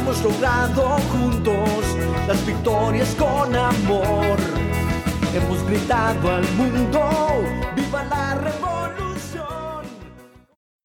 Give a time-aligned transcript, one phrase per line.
[0.00, 1.84] Hemos logrado juntos
[2.26, 4.38] las victorias con amor.
[5.34, 7.44] Hemos gritado al mundo,
[7.76, 9.84] viva la revolución.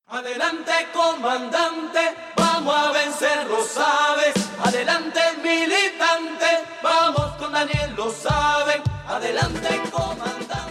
[0.08, 2.00] Adelante comandante,
[2.36, 4.36] vamos a vencer, lo sabes.
[4.62, 6.50] Adelante militante,
[6.84, 8.82] vamos con Daniel, lo saben.
[9.08, 10.65] Adelante comandante.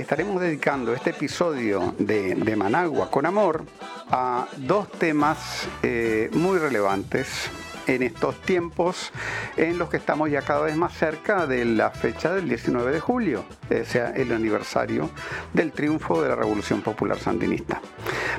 [0.00, 3.66] Estaremos dedicando este episodio de, Managua con Amor
[4.10, 7.50] a dos temas eh, muy relevantes
[7.86, 9.12] en estos tiempos
[9.58, 13.00] en los que estamos ya cada vez más cerca de la fecha del 19 de
[13.00, 15.10] julio, o sea, el aniversario
[15.52, 17.82] del triunfo de la Revolución Popular Sandinista.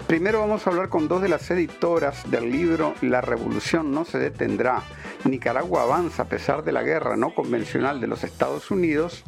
[0.07, 4.17] Primero vamos a hablar con dos de las editoras del libro La Revolución no se
[4.17, 4.81] detendrá,
[5.25, 9.23] Nicaragua avanza a pesar de la guerra no convencional de los Estados Unidos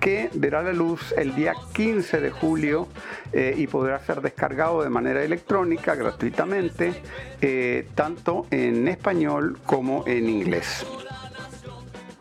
[0.00, 2.88] que verá la luz el día 15 de julio
[3.32, 7.02] eh, y podrá ser descargado de manera electrónica gratuitamente,
[7.40, 10.86] eh, tanto en español como en inglés.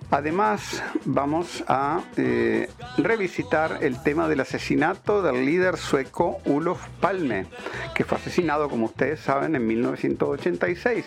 [0.10, 7.48] Además, vamos a eh, revisitar el tema del asesinato del líder sueco Olof Palme,
[7.94, 11.06] que fue asesinado, como ustedes saben, en 1986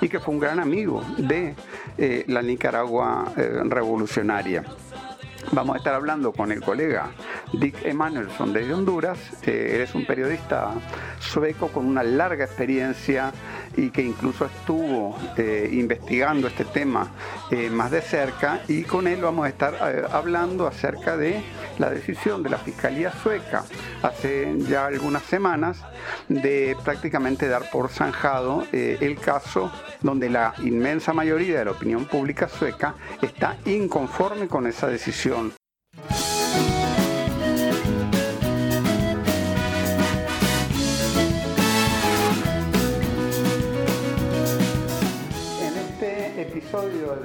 [0.00, 1.56] y que fue un gran amigo de
[2.28, 3.32] la Nicaragua
[3.64, 4.62] revolucionaria.
[5.52, 7.10] Vamos a estar hablando con el colega
[7.52, 9.18] Dick Emanuelson de Honduras.
[9.44, 10.72] él es un periodista
[11.20, 13.32] sueco con una larga experiencia
[13.76, 17.10] y que incluso estuvo eh, investigando este tema
[17.50, 21.42] eh, más de cerca y con él vamos a estar eh, hablando acerca de
[21.78, 23.64] la decisión de la Fiscalía sueca
[24.02, 25.78] hace ya algunas semanas
[26.28, 29.70] de prácticamente dar por zanjado el caso
[30.00, 35.52] donde la inmensa mayoría de la opinión pública sueca está inconforme con esa decisión.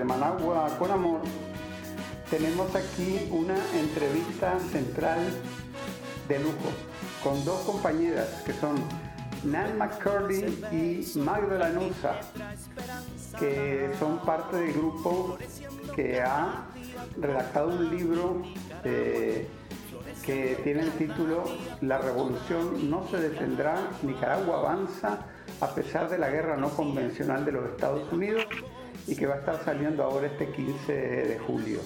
[0.01, 1.22] De Managua con Amor.
[2.31, 5.19] Tenemos aquí una entrevista central
[6.28, 6.72] de lujo
[7.23, 8.78] con dos compañeras que son
[9.44, 12.19] Nan McCurdy y Magda Lanusa,
[13.38, 15.38] que son parte del grupo
[15.95, 16.66] que ha
[17.19, 18.41] redactado un libro
[18.84, 19.47] eh,
[20.25, 21.44] que tiene el título
[21.81, 25.28] La revolución no se detendrá, Nicaragua avanza
[25.59, 28.47] a pesar de la guerra no convencional de los Estados Unidos
[29.07, 31.79] y que va a estar saliendo ahora este 15 de julio.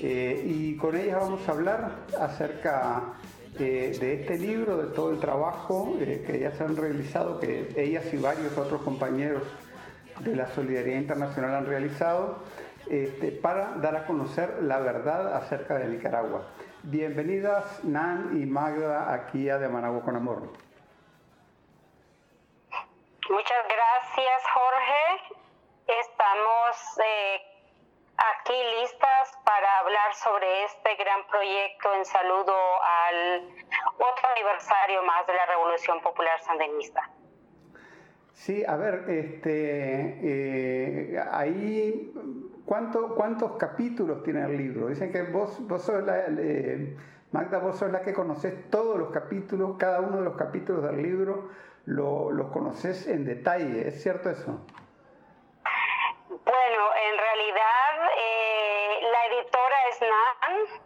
[0.00, 3.14] Eh, y con ella vamos a hablar acerca
[3.58, 8.16] de este libro, de todo el trabajo eh, que ellas han realizado, que ellas y
[8.16, 9.42] varios otros compañeros
[10.20, 12.38] de la Solidaridad Internacional han realizado,
[12.88, 16.46] este, para dar a conocer la verdad acerca de Nicaragua.
[16.84, 20.42] Bienvenidas Nan y Magda aquí a De Managua con Amor.
[23.28, 25.27] Muchas gracias Jorge.
[25.88, 27.40] Estamos eh,
[28.18, 33.48] aquí listas para hablar sobre este gran proyecto en saludo al
[33.96, 37.08] otro aniversario más de la Revolución Popular Sandinista.
[38.34, 42.12] Sí, a ver, este, eh, ahí,
[42.66, 44.88] ¿cuánto, ¿cuántos capítulos tiene el libro?
[44.88, 46.98] Dicen que vos, vos sos la, eh,
[47.32, 51.02] Magda, vos sos la que conoces todos los capítulos, cada uno de los capítulos del
[51.02, 51.48] libro,
[51.86, 54.60] lo, los conoces en detalle, ¿es cierto eso?
[56.48, 60.82] Bueno, en realidad eh, la editora es Nan.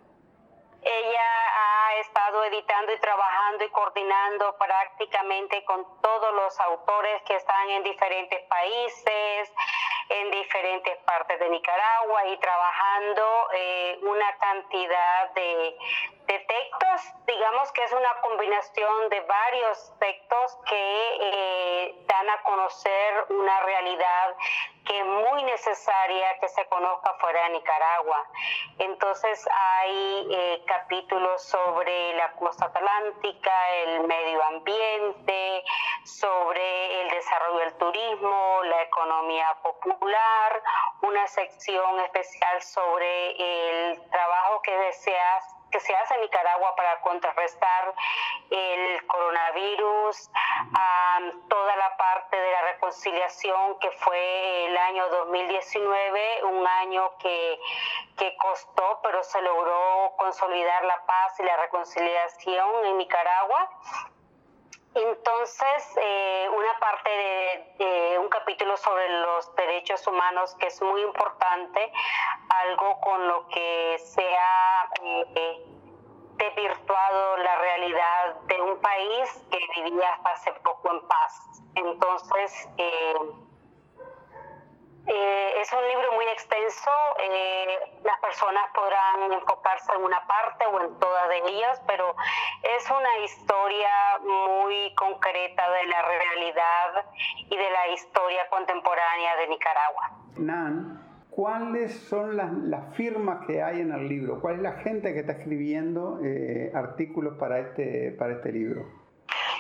[0.83, 7.71] Ella ha estado editando y trabajando y coordinando prácticamente con todos los autores que están
[7.71, 9.53] en diferentes países,
[10.09, 15.77] en diferentes partes de Nicaragua y trabajando eh, una cantidad de,
[16.33, 23.61] textos, digamos que es una combinación de varios textos que eh, dan a conocer una
[23.61, 24.35] realidad
[24.87, 28.27] que es muy necesaria que se conozca fuera de Nicaragua.
[28.79, 35.65] Entonces hay eh, capítulos sobre la costa atlántica, el medio ambiente,
[36.05, 39.92] sobre el desarrollo del turismo, la economía popular,
[41.03, 47.95] una sección especial sobre el trabajo que deseas que se hace en Nicaragua para contrarrestar
[48.51, 50.31] el coronavirus,
[51.49, 57.59] toda la parte de la reconciliación que fue el año 2019, un año que,
[58.19, 63.71] que costó, pero se logró consolidar la paz y la reconciliación en Nicaragua.
[64.95, 67.75] Entonces, eh, una parte de,
[68.23, 71.93] un capítulo sobre los derechos humanos que es muy importante,
[72.49, 75.67] algo con lo que se ha eh,
[76.37, 81.63] desvirtuado la realidad de un país que vivía hasta hace poco en paz.
[81.75, 83.15] Entonces, eh,
[85.07, 90.81] eh, es un libro muy extenso, eh, las personas podrán enfocarse en una parte o
[90.81, 92.15] en todas de ellas, pero
[92.63, 93.91] es una historia
[94.23, 97.07] muy concreta de la realidad
[97.51, 100.11] y de la historia contemporánea de Nicaragua.
[100.37, 104.41] Nan, ¿cuáles son las, firmas que hay en el libro?
[104.41, 108.87] ¿Cuál es la gente que está escribiendo eh, artículos para este, para este libro?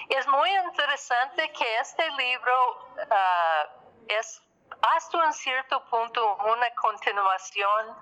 [0.08, 2.52] Es muy interesante que este libro
[3.10, 3.66] ah,
[4.08, 4.42] es
[4.82, 7.96] hasta un cierto punto una continuación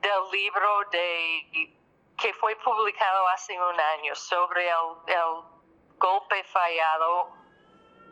[0.00, 1.76] del libro de,
[2.16, 5.58] que fue publicado hace un año sobre el,
[5.98, 7.32] golpe fallado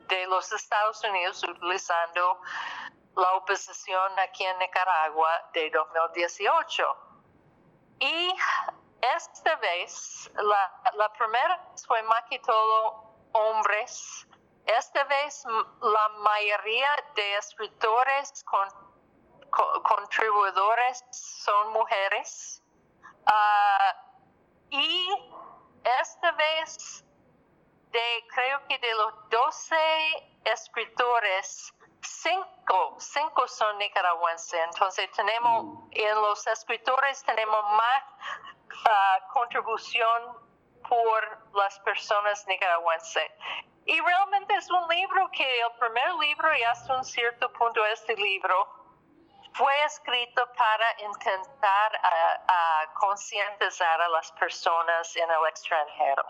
[0.08, 2.40] de los Estados Unidos utilizando
[3.14, 6.84] la oposición aquí en Nicaragua de 2018.
[8.00, 8.34] Y
[9.14, 14.26] esta vez, la, la primera fue más que todo hombres
[14.66, 15.44] esta vez
[15.80, 18.44] la mayoría de escritores
[19.84, 22.62] contribuidores son mujeres.
[23.26, 23.94] Ah,
[24.70, 25.08] y
[26.00, 27.04] esta vez,
[27.90, 29.76] de, creo que de los 12
[30.44, 31.72] escritores,
[32.02, 34.60] cinco, cinco son nicaragüenses.
[34.64, 35.88] Entonces tenemos, mm.
[35.92, 38.04] en los escritores tenemos más
[38.88, 40.46] ah, contribución
[40.88, 43.30] por las personas nicaragüenses.
[43.86, 48.16] Y realmente es un libro que el primer libro y hasta un cierto punto este
[48.16, 48.68] libro
[49.54, 56.24] fue escrito para intentar a, concientizar a las personas en el extranjero.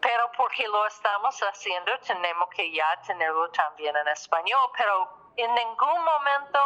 [0.00, 4.70] Pero porque lo estamos haciendo, tenemos que ya tenerlo también en español.
[4.74, 6.58] Pero en ningún momento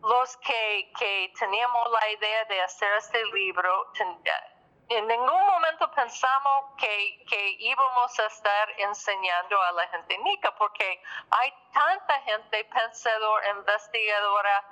[0.00, 3.90] los que, que teníamos la idea de hacer este libro,
[4.88, 11.02] en ningún momento pensamos que, que, íbamos a estar enseñando a la gente nica, porque
[11.30, 14.64] hay tanta gente pensadora, investigadora,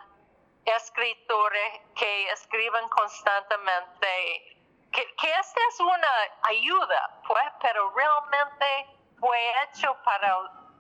[0.65, 4.57] escritores que escriben constantemente,
[4.93, 6.13] que, que esta es una
[6.43, 8.87] ayuda, pues, pero realmente
[9.19, 10.39] fue hecho para,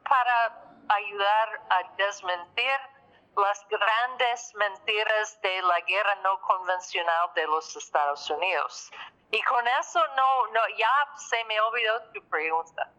[0.08, 2.93] para ayudar a desmentir
[3.36, 8.90] las grandes mentiras de la guerra no convencional de los Estados Unidos.
[9.30, 12.90] Y con eso no, no, ya se me olvidó tu pregunta.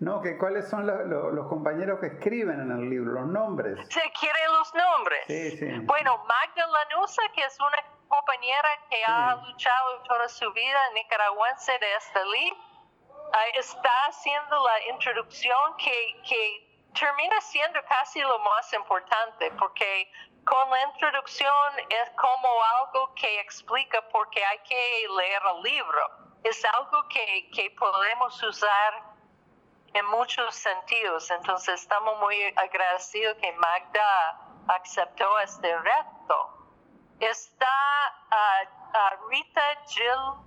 [0.00, 3.78] No, que cuáles son los, compañeros que escriben en el libro, los nombres.
[3.88, 5.20] ¿Se quiere los nombres?
[5.26, 5.78] Sí, sí.
[5.80, 11.94] Bueno, Magda Lanusa, que es una compañera que ha luchado toda su vida nicaragüense de
[11.96, 12.56] este libro,
[13.54, 16.63] está haciendo la introducción que, que
[16.94, 20.10] termina siendo casi lo más importante, porque
[20.44, 26.10] con la introducción es como algo que explica por qué hay que leer el libro.
[26.42, 29.02] Es algo que, que podemos usar
[29.94, 31.30] en muchos sentidos.
[31.30, 36.50] Entonces estamos muy agradecidos que Magda aceptó este reto.
[37.20, 37.66] Está
[38.30, 40.44] uh, Rita Jill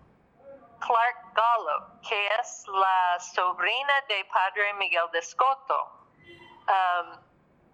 [0.80, 5.97] Clark Gallo, que es la sobrina de Padre Miguel de.
[6.68, 7.28] Um,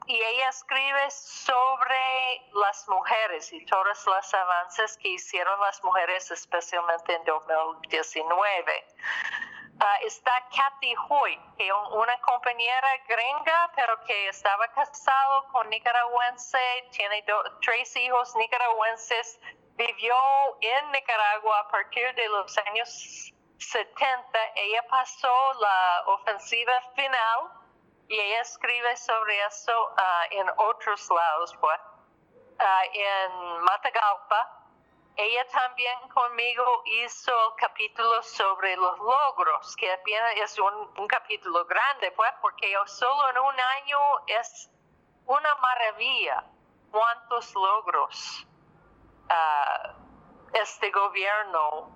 [0.05, 7.15] y ella escribe sobre las mujeres y todos los avances que hicieron las mujeres, especialmente
[7.15, 8.85] en 2019.
[9.79, 16.59] Ah, está Kathy Hoy, que una compañera gringa, pero que estaba casado con nicaragüense,
[16.91, 17.23] tiene
[17.61, 19.39] tres hijos nicaragüenses,
[19.75, 20.15] vivió
[20.61, 24.39] en Nicaragua a partir de los años 70.
[24.55, 27.62] Ella pasó la ofensiva final
[28.07, 31.79] y ella escribe sobre eso ah, en otros lados, pues.
[32.59, 34.59] Uh, en Matagalpa.
[35.15, 39.91] Ella también conmigo hizo el capítulo sobre los logros, que
[40.37, 44.69] es un, capítulo grande, pues, porque solo en un año es
[45.25, 46.43] una maravilla
[46.91, 48.47] cuántos logros
[49.29, 50.03] uh,
[50.53, 51.95] este gobierno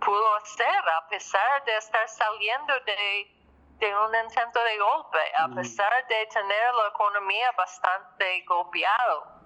[0.00, 3.37] pudo hacer a pesar de estar saliendo de
[3.78, 9.40] de un intento de golpe, a pesar de tener la economía bastante golpeada.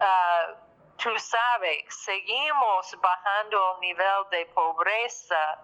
[0.00, 0.54] Ah,
[0.96, 5.58] tú sabes, seguimos bajando el nivel de pobreza,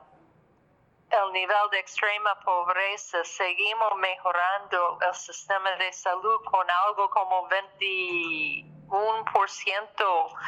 [1.10, 10.38] el nivel de extrema pobreza, seguimos mejorando el sistema de salud con algo como 21%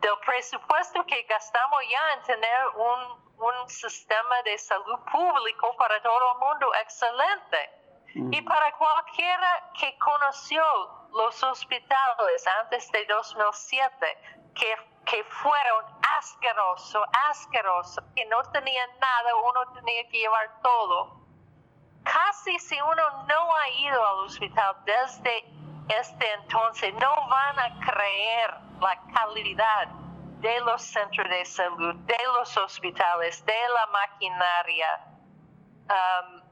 [0.00, 6.32] del presupuesto que gastamos ya en tener un, un sistema de salud público para todo
[6.32, 7.70] el mundo excelente.
[8.14, 10.62] Y para cualquiera que conoció
[11.12, 14.18] los hospitales antes de 2007,
[14.54, 15.84] que, que fueron
[16.16, 21.20] asquerosos, asquerosos, que no tenían nada, uno tenía que llevar todo.
[22.02, 25.44] Casi si uno no ha ido al hospital desde
[25.88, 29.88] este entonces, no van a creer la calidad
[30.40, 35.04] de los centros de salud, de los hospitales, de la maquinaria.
[35.88, 36.42] Um,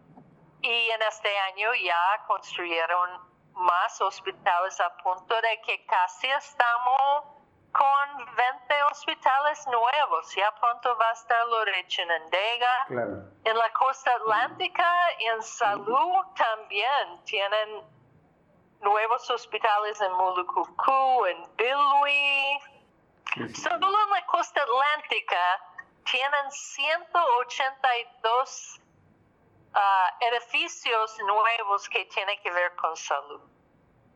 [0.63, 3.21] y en este año ya construyeron
[3.55, 7.25] más hospitales a punto de que casi estamos
[7.73, 10.35] con 20 hospitales nuevos.
[10.35, 12.87] Ya pronto va a estar lo de Chinandega.
[13.45, 14.89] En la costa atlántica,
[15.19, 17.83] en salud también tienen
[18.81, 22.76] nuevos hospitales en Mulucucú, en Bilwi.
[23.37, 25.61] Solo en la costa atlántica
[26.11, 28.81] tienen 182
[29.75, 29.79] uh,
[30.25, 33.43] edificios nuevos que tienen que ver con salud.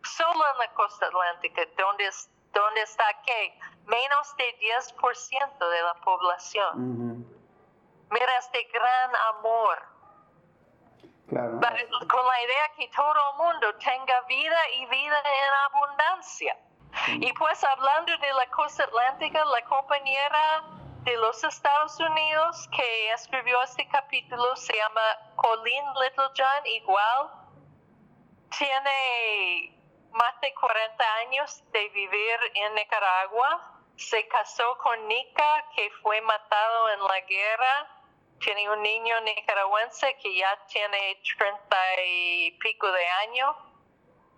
[0.02, 2.08] Solo en la costa atlántica, donde,
[2.54, 7.26] donde está que menos de 10% de la población.
[8.10, 9.82] Mira este gran amor.
[11.28, 11.60] Claro.
[12.08, 16.56] Con la idea que todo el mundo tenga vida y vida en abundancia.
[17.06, 20.64] Y pues hablando de la costa atlántica, la compañera
[21.04, 25.00] de los Estados Unidos que escribió este capítulo se llama
[25.37, 27.30] Colleen Littlejohn, igual.
[28.59, 29.80] Tiene
[30.12, 33.82] más de 40 años de vivir en Nicaragua.
[33.97, 38.02] Se casó con Nika, que fue matado en la guerra.
[38.40, 43.56] Tiene un niño nicaragüense que ya tiene 30 y pico de años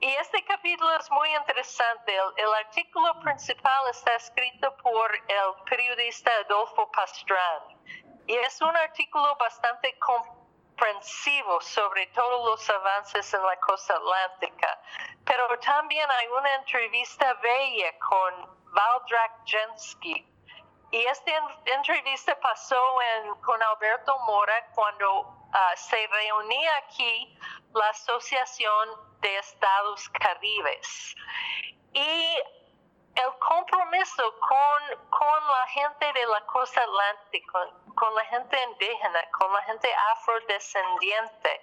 [0.03, 2.13] y este capítulo es muy interesante.
[2.37, 7.81] El, artículo principal está escrito por el periodista Adolfo Pastrán.
[8.27, 14.81] Y es un artículo bastante comprensivo sobre todos los avances en la costa atlántica.
[15.25, 20.27] Pero también hay una entrevista bella con Valdrak Jensky.
[20.91, 21.31] Y esta
[21.65, 27.39] entrevista pasó en, con Alberto Mora cuando ah, se reunía aquí
[27.75, 28.89] la Asociación
[29.21, 31.15] de Estados Caribes.
[31.93, 32.39] Y
[33.15, 39.53] el compromiso con, con la gente de la costa atlántica, con, la gente indígena, con
[39.53, 41.61] la gente afrodescendiente,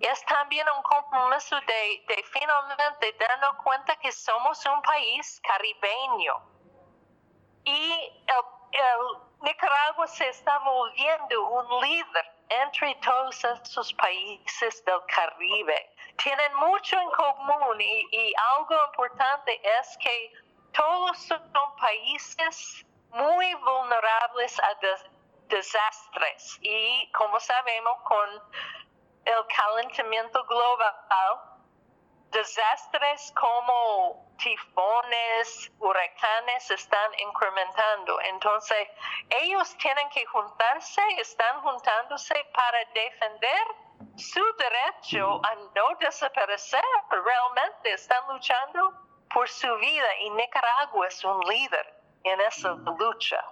[0.00, 6.42] es también un compromiso de, de finalmente darnos cuenta que somos un país caribeño.
[7.64, 8.24] Y
[8.72, 15.90] el Nicaragua se está volviendo un líder entre todos estos países del Caribe.
[16.22, 20.32] Tienen mucho en común y, algo importante es que
[20.72, 24.78] todos son países muy vulnerables a
[25.48, 26.58] desastres.
[26.62, 28.28] Y como sabemos con
[29.24, 31.40] el calentamiento global,
[32.30, 38.20] desastres como tifones, huracanes están incrementando.
[38.22, 38.88] Entonces,
[39.30, 43.66] ellos tienen que juntarse, están juntándose para defender
[44.16, 46.84] su derecho a no desaparecer.
[47.10, 48.92] Realmente están luchando
[49.32, 53.44] por su vida y Nicaragua es un líder en esa lucha.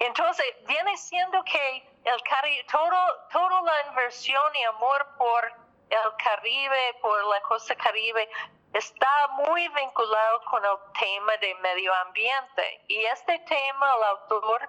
[0.00, 2.22] Entonces, viene siendo que el
[2.70, 5.52] todo, toda la inversión y amor por
[5.90, 8.28] el Caribe, por la costa Caribe,
[8.74, 12.80] está muy vinculado con el tema de medio ambiente.
[12.88, 14.68] Y este tema, el autor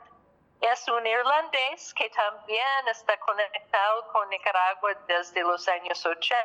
[0.61, 6.37] es un irlandés que también está conectado con Nicaragua desde los años 80.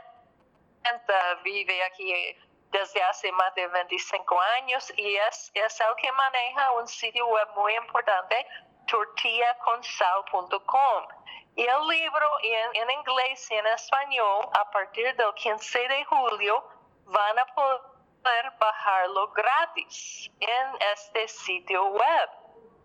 [1.45, 2.37] Vive aquí
[2.71, 7.49] desde hace más de 25 años y es, es el que maneja un sitio web
[7.57, 8.47] muy importante,
[8.87, 11.09] tortillaconsal.com.
[11.57, 16.64] Y el libro en, en inglés y en español, a partir del 15 de julio,
[17.11, 22.31] van a poder bajarlo gratis en este sitio web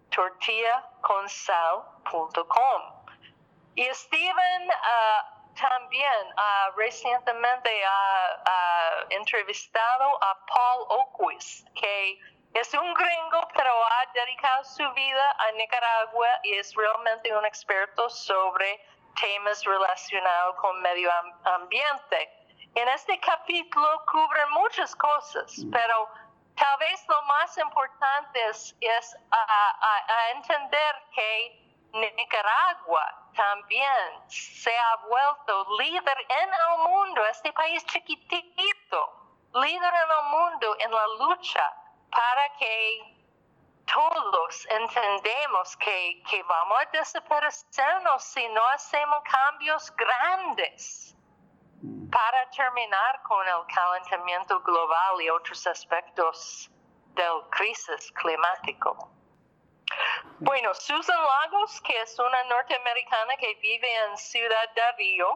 [0.10, 2.82] tortillaconsal.com.
[3.76, 5.22] Y Steven uh,
[5.56, 12.20] también uh, recientemente ha entrevistado a Paul Oquist, que
[12.54, 18.10] es un gringo, pero ha dedicado su vida a Nicaragua y es realmente un experto
[18.10, 18.82] sobre
[19.20, 21.12] temas relacionados con medio
[21.44, 22.45] ambiente.
[22.76, 26.10] En este capítulo cubre muchas cosas, pero
[26.56, 31.62] tal vez lo más importante es, es a, a- a entender que
[31.94, 39.00] Nicaragua también se ha vuelto líder en el mundo, este país chiquitito,
[39.54, 41.74] líder en el mundo en la lucha
[42.12, 43.16] para que
[43.94, 51.15] todos entendemos que, que vamos a desaparecernos si no hacemos cambios grandes
[52.12, 56.70] para terminar con el calentamiento global y otros aspectos
[57.14, 59.12] del crisis climático.
[60.40, 65.28] Bueno, Susan Lagos, que es una norteamericana que vive en Ciudad de Río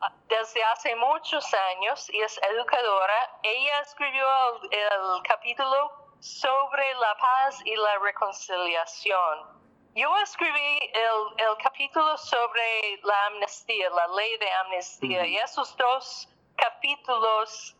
[0.00, 4.26] ah, desde hace muchos años y es educadora, ella escribió
[4.70, 9.57] el, el capítulo sobre la paz y la reconciliación.
[9.98, 16.28] Yo escribí el, el capítulo sobre la amnistía, la ley de amnistía, y esos dos
[16.54, 17.74] capítulos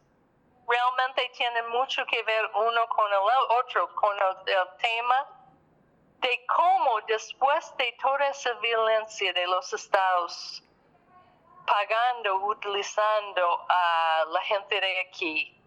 [0.67, 3.21] realmente tienen mucho que ver uno con el
[3.61, 5.29] otro, con el, el tema
[6.19, 10.65] de cómo después de toda esa violencia de los estados
[11.69, 15.58] pagando, utilizando a la gente de aquí,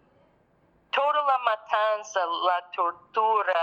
[0.92, 3.54] toda la matanza, la tortura,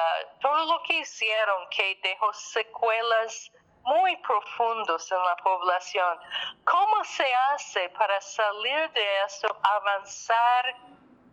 [0.41, 3.51] todo lo que hicieron que dejó secuelas
[3.83, 6.19] muy profundas en la población.
[6.65, 10.75] ¿Cómo se hace para salir de eso, avanzar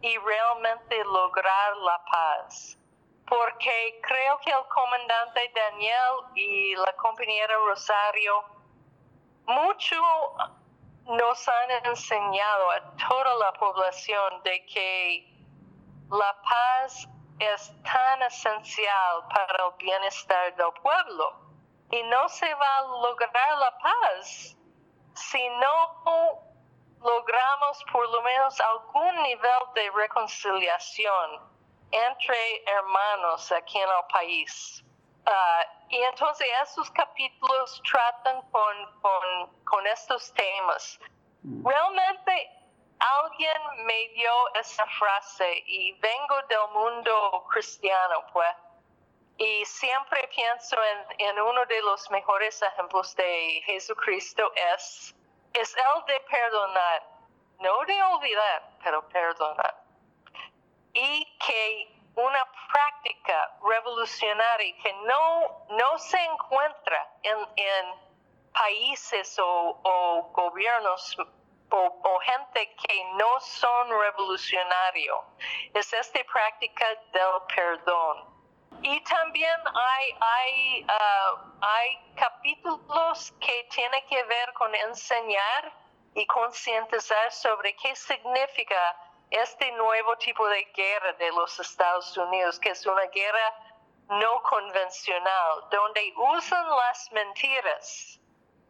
[0.02, 2.78] y realmente lograr la paz?
[3.26, 8.44] Porque creo que el comandante Daniel y la compañera Rosario
[9.46, 9.96] mucho
[11.06, 15.35] nos han enseñado a toda la población de que
[16.10, 17.08] la paz
[17.38, 21.46] es tan esencial para el bienestar del pueblo
[21.90, 24.56] y no se va a lograr la paz
[25.14, 26.44] si no
[27.00, 31.56] logramos por lo menos algún nivel de reconciliación
[31.90, 34.84] entre hermanos aquí en el país.
[35.26, 40.98] Ah, y entonces esos capítulos tratan con, con, con estos temas.
[41.42, 42.50] Realmente
[42.98, 48.54] alguien me dio esa frase y vengo del mundo cristiano, pues.
[49.38, 55.14] Y siempre pienso en, en uno de los mejores ejemplos de Jesucristo es,
[55.52, 57.02] es el de perdonar,
[57.60, 59.76] no de olvidar, pero perdonar.
[60.94, 68.06] Y que una práctica revolucionaria que no, no se encuentra en, en
[68.54, 71.14] países o, o gobiernos
[71.70, 75.18] o, o gente que no son revolucionarios.
[75.74, 78.36] Es esta práctica del perdón.
[78.82, 85.72] Y también hay, hay, ah, hay capítulos que tienen que ver con enseñar
[86.14, 88.96] y concientizar sobre qué significa
[89.30, 93.54] este nuevo tipo de guerra de los Estados Unidos, que es una guerra
[94.08, 98.20] no convencional, donde usan las mentiras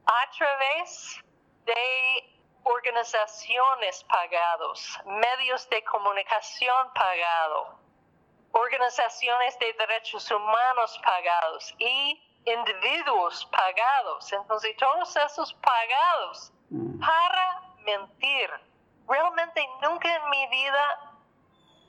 [0.07, 1.21] a través
[1.65, 2.36] de
[2.67, 7.69] organizaciones pagados, medios de comunicación pagados,
[8.51, 14.33] organizaciones de derechos humanos pagados y individuos pagados.
[14.33, 16.53] Entonces, todos esos pagados
[17.01, 18.51] para mentir.
[19.07, 21.13] Realmente nunca en mi vida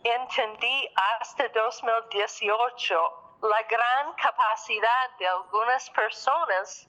[0.03, 6.87] entendí hasta 2018 la gran capacidad de algunas personas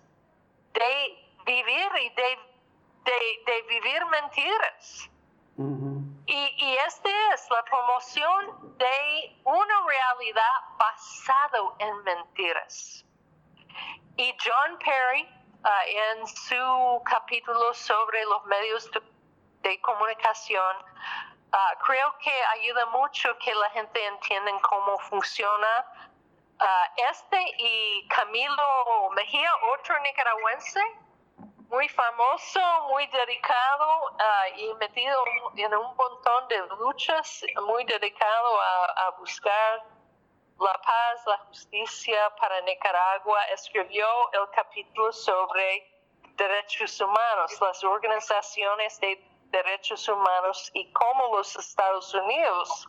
[0.75, 2.39] de vivir y de,
[3.09, 5.11] de, de vivir mentiras.
[6.27, 13.05] Y, y esta es la promoción de una realidad basada en mentiras.
[14.17, 15.29] Y John Perry,
[15.65, 19.01] ah, en su capítulo sobre los medios de,
[19.63, 20.77] de comunicación,
[21.53, 25.87] ah, creo que ayuda mucho que la gente entienda cómo funciona.
[26.61, 30.83] ah, este y Camilo Mejía, otro nicaragüense,
[31.69, 35.23] muy famoso, muy dedicado ah, y metido
[35.57, 39.85] en un montón de luchas, muy dedicado a, buscar
[40.59, 45.95] la paz, la justicia para Nicaragua, escribió el capítulo sobre
[46.37, 52.89] derechos humanos, las organizaciones de derechos humanos y cómo los Estados Unidos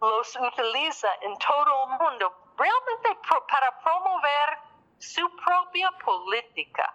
[0.00, 4.58] los utiliza en todo el mundo realmente pro- para promover
[4.98, 6.94] su propia política.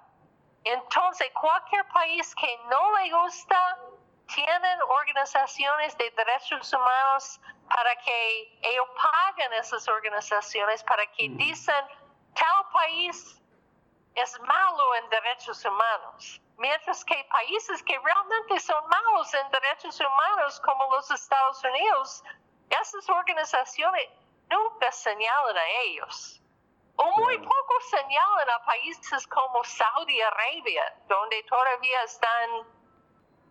[0.69, 3.77] Entonces, cualquier país que no le gusta,
[4.33, 11.85] tienen organizaciones de derechos humanos para que ellos paguen esas organizaciones, para que dicen,
[12.33, 13.41] tal país
[14.15, 16.41] es malo en derechos humanos.
[16.57, 22.23] Mientras que países que realmente son malos en derechos humanos, como los Estados Unidos,
[22.69, 24.09] esas organizaciones
[24.49, 26.41] nunca señalan a ellos.
[26.97, 32.49] O muy poco señalan a países como Saudi Arabia, donde todavía están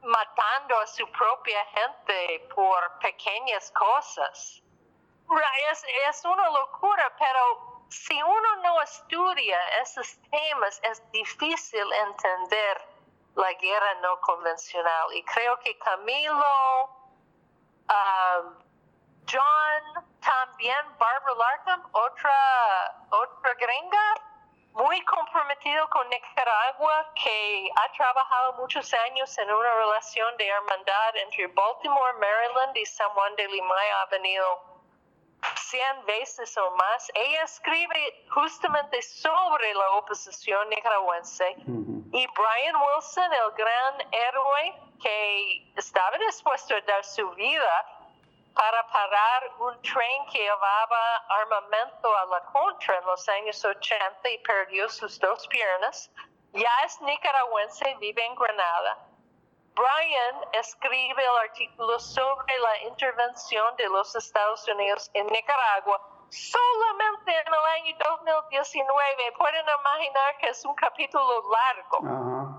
[0.03, 4.63] matando a su propia gente por pequeñas cosas.
[5.71, 12.83] Es, es una locura, pero si uno no estudia esos temas, es difícil entender
[13.37, 15.13] la guerra no convencional.
[15.15, 16.85] Y creo que Camilo,
[17.89, 18.66] um,
[19.31, 24.15] John, también Barbara Larkham, otra, otra gringa,
[24.73, 31.47] muy comprometido con Nicaragua, que ha trabajado muchos años en una relación de hermandad entre
[31.49, 34.77] Baltimore, Maryland y San Juan de Limay, ha venido
[35.57, 37.11] 100 veces o más.
[37.15, 41.57] Ella escribe justamente sobre la oposición nicaragüense.
[42.13, 47.96] Y Brian Wilson, el gran héroe que estaba dispuesto a dar su vida
[48.57, 54.39] para parar un tren que llevaba armamento a la contra en los años 80 y
[54.39, 56.11] perdió sus dos piernas.
[56.53, 58.99] Ya es nicaragüense, vive en Granada.
[59.75, 67.47] Brian escribe el artículo sobre la intervención de los Estados Unidos en Nicaragua solamente en
[67.47, 69.33] el año 2019.
[69.37, 72.57] Pueden imaginar que es un capítulo largo.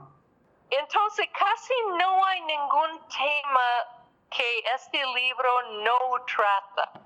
[0.70, 3.97] Entonces casi no hay ningún tema
[4.30, 7.02] que este libro no trata.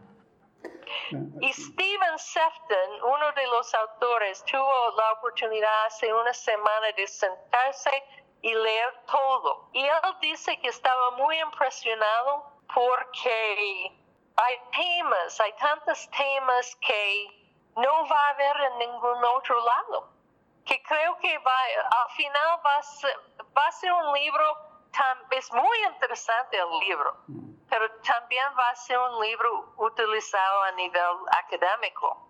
[1.42, 8.04] Y Steven Sefton, uno de los autores, tuvo la oportunidad hace una semana de sentarse
[8.42, 9.70] y leer todo.
[9.74, 13.92] Y él dice que estaba muy impresionado porque
[14.36, 17.28] hay temas, hay tantos temas que
[17.76, 20.10] no va a haber en ningún otro lado.
[20.66, 21.60] Que creo que va,
[22.04, 23.20] al final va a ser,
[23.58, 24.71] va a ser un libro
[25.32, 27.16] es muy interesante el libro,
[27.70, 32.28] pero también va a ser un libro utilizado a nivel académico.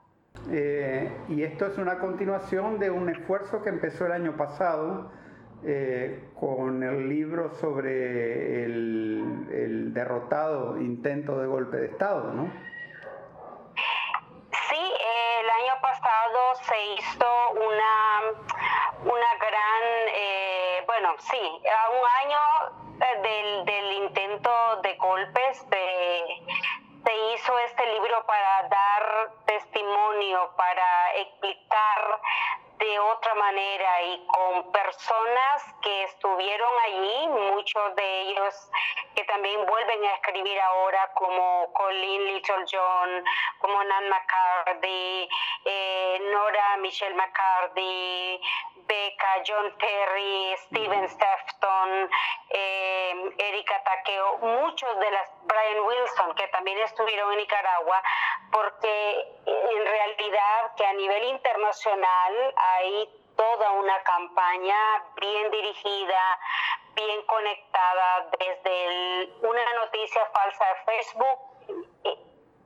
[0.50, 5.12] Eh, y esto es una continuación de un esfuerzo que empezó el año pasado
[5.64, 12.52] eh, con el libro sobre el, el, derrotado intento de golpe de Estado, ¿no?
[15.40, 18.22] El año pasado se hizo una,
[19.04, 19.84] una gran...
[20.08, 22.40] Eh, bueno, sí, a un año
[23.02, 24.52] eh, del, del intento
[24.84, 26.46] de golpes de,
[27.04, 32.22] se hizo este libro para dar testimonio, para explicar
[32.82, 38.72] de otra manera y con personas que estuvieron allí, muchos de ellos
[39.16, 43.24] que también vuelven a escribir ahora como Colin Little John,
[43.60, 45.30] como Nan McCarthy,
[45.66, 48.42] eh, Nora Michelle McCarthy,
[48.88, 52.10] Becca, John Terry, Steven Stefton,
[52.50, 58.02] eh, Erika Takeo, muchos de las, Brian Wilson, que también estuvieron en Nicaragua,
[58.52, 66.40] porque en realidad que a nivel internacional hay toda una campaña bien dirigida,
[66.96, 71.52] bien conectada desde una noticia falsa de Facebook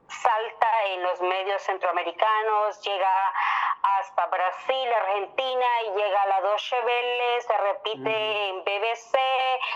[0.07, 3.33] salta en los medios centroamericanos, llega
[3.99, 9.17] hasta Brasil, Argentina y llega a la Deutsche Welle, se repite en BBC,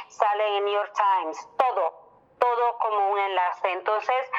[0.07, 1.93] sale en New York Times, todo,
[2.39, 3.71] todo como un enlace.
[3.71, 4.31] Entonces,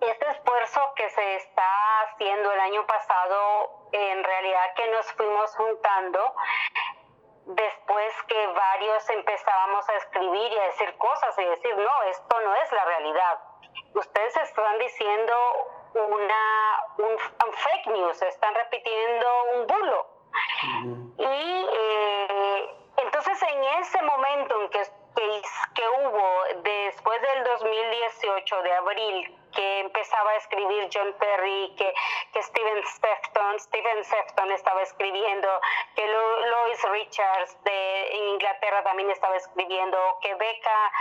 [0.00, 6.34] este esfuerzo que se está haciendo el año pasado, en realidad que nos fuimos juntando,
[7.46, 12.54] después que varios empezábamos a escribir y a decir cosas y decir, no, esto no
[12.54, 13.38] es la realidad.
[13.94, 15.34] Ustedes están diciendo
[15.94, 20.06] una, un, fake news, están repitiendo un bulo.
[21.18, 24.82] Y eh, entonces en ese momento en que,
[25.16, 25.42] que,
[25.74, 31.92] que hubo después del 2018 de abril, que empezaba a escribir John Perry, que,
[32.32, 35.48] que Steven Sefton, Steven Sefton estaba escribiendo,
[35.94, 40.92] que Lois Richards de Inglaterra también estaba escribiendo, que Becca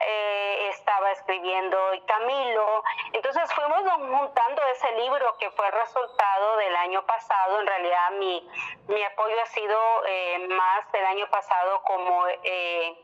[0.00, 2.82] eh, estaba escribiendo y Camilo.
[3.12, 7.60] Entonces fuimos juntando ese libro que fue resultado del año pasado.
[7.60, 8.48] En realidad mi,
[8.88, 13.00] mi apoyo ha sido eh, más del año pasado como eh,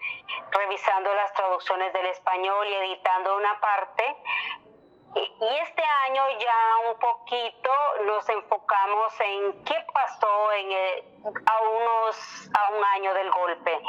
[0.50, 4.16] revisando las traducciones del español y editando una parte
[5.14, 7.70] y este año ya un poquito
[8.04, 10.70] nos enfocamos en qué pasó en
[11.24, 13.80] a, unos, a un año del golpe.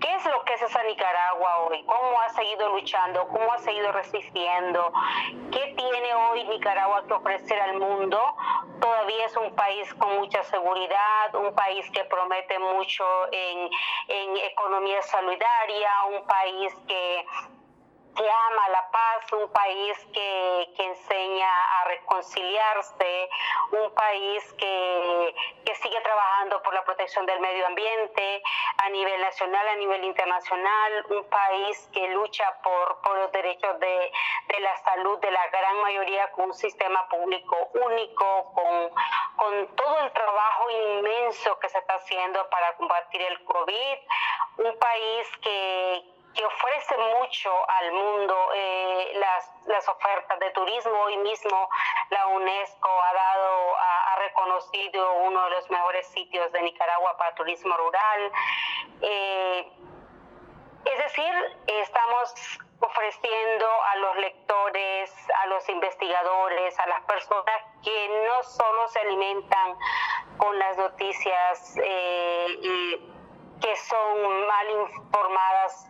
[0.00, 1.84] ¿Qué es lo que es esa Nicaragua hoy?
[1.84, 3.28] ¿Cómo ha seguido luchando?
[3.28, 4.92] ¿Cómo ha seguido resistiendo?
[5.50, 8.18] ¿Qué tiene hoy Nicaragua que ofrecer al mundo?
[8.80, 13.70] Todavía es un país con mucha seguridad, un país que promete mucho en,
[14.08, 17.26] en economía solidaria, un país que
[18.14, 23.30] que ama la paz, un país que, que enseña a reconciliarse,
[23.72, 28.42] un país que, que, sigue trabajando por la protección del medio ambiente
[28.78, 34.12] a nivel nacional, a nivel internacional, un país que lucha por, por los derechos de,
[34.48, 38.90] de la salud de la gran mayoría con un sistema público único, con,
[39.36, 43.98] con todo el trabajo inmenso que se está haciendo para combatir el COVID,
[44.58, 50.92] un país que, que ofrece mucho al mundo eh, las, las, ofertas de turismo.
[50.92, 51.68] Hoy mismo
[52.10, 57.76] la UNESCO ha dado, ha, reconocido uno de los mejores sitios de Nicaragua para turismo
[57.76, 58.32] rural.
[59.00, 59.72] Eh,
[60.84, 61.32] es decir,
[61.66, 62.34] estamos
[62.80, 69.76] ofreciendo a los lectores, a los investigadores, a las personas que no solo se alimentan
[70.38, 72.98] con las noticias eh,
[73.62, 75.86] que son mal informadas,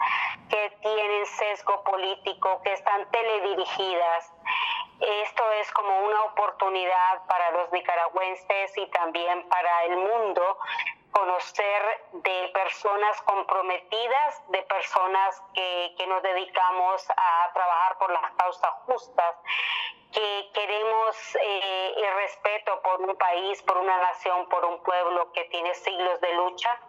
[0.50, 4.32] que tienen sesgo político, que están teledirigidas.
[5.00, 10.58] Esto es como una oportunidad para los nicaragüenses y también para el mundo
[11.12, 11.82] conocer
[12.12, 19.36] de personas comprometidas, de personas que, que, nos dedicamos a trabajar por las causas justas,
[20.12, 25.44] que queremos eh, el respeto por un país, por una nación, por un pueblo que
[25.44, 26.80] tiene siglos de lucha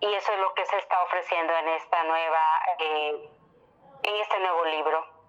[0.00, 2.40] y eso es lo que se está ofreciendo en esta nueva,
[2.78, 3.28] eh,
[4.02, 5.20] en este nuevo libro.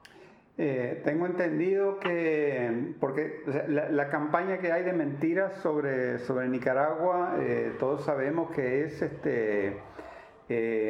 [0.58, 7.76] Eh, tengo entendido que, porque la, campaña que hay de mentiras sobre, sobre Nicaragua, eh,
[7.80, 9.82] todos sabemos que es este,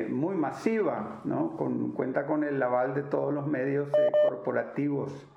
[0.09, 1.55] muy masiva, ¿no?
[1.95, 3.89] Cuenta con el aval de todos los medios
[4.27, 5.27] corporativos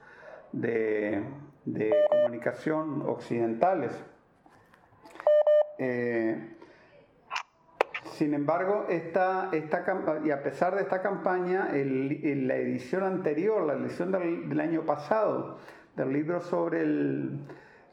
[0.52, 1.22] de,
[1.64, 4.04] de, comunicación occidentales.
[8.14, 9.50] Sin embargo, esta,
[10.24, 15.58] y a pesar de esta campaña, la edición anterior, la edición del, año pasado,
[15.96, 17.40] del libro sobre el,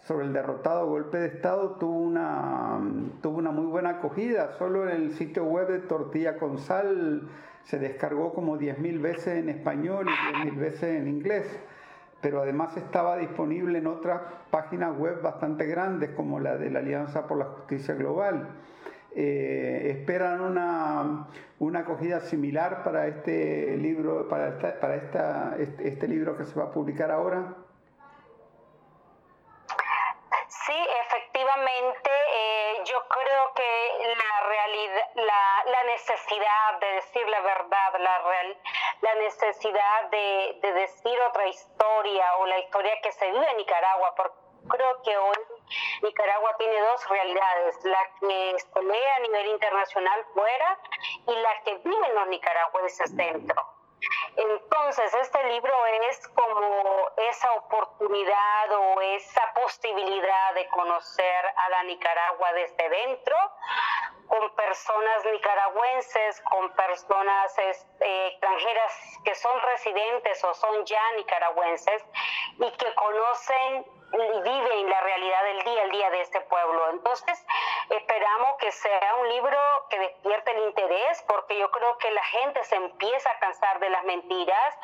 [0.01, 2.79] sobre el derrotado golpe de Estado, tuvo una,
[3.23, 4.51] tuvo una muy buena acogida.
[4.59, 7.27] Solo en el sitio web de Tortilla con Sal
[7.63, 11.59] se descargó como 10.000 veces en español y 10.000 veces en inglés.
[12.21, 17.25] Pero además estaba disponible en otras páginas web bastante grandes, como la de la Alianza
[17.25, 18.49] por la Justicia Global.
[19.13, 21.27] Eh, esperan una,
[21.59, 26.57] una, acogida similar para este libro, para, esta, para esta, este, este, libro que se
[26.57, 27.53] va a publicar ahora?
[30.47, 37.93] Sí, efectivamente, eh, yo creo que la realidad, la, la, necesidad de decir la verdad,
[37.99, 38.57] la, real,
[39.01, 44.13] la necesidad de, de decir otra historia o la historia que se vive en Nicaragua,
[44.15, 45.37] porque creo que hoy
[46.01, 50.79] Nicaragua tiene dos realidades, la que se lee a nivel internacional fuera
[51.27, 53.81] y la que viven los nicaragüenses dentro.
[54.35, 55.73] Entonces, este libro
[56.09, 63.35] es como esa oportunidad o esa posibilidad de conocer a la Nicaragua desde dentro,
[64.31, 68.93] con personas nicaragüenses, con personas este, extranjeras
[69.25, 72.01] que son residentes o son ya nicaragüenses
[72.57, 76.91] y que conocen y viven la realidad del día al día de este pueblo.
[76.91, 77.45] Entonces,
[77.89, 79.57] esperamos que sea un libro
[79.89, 83.89] que despierte el interés, porque yo creo que la gente se empieza a cansar de
[83.89, 84.75] las mentiras,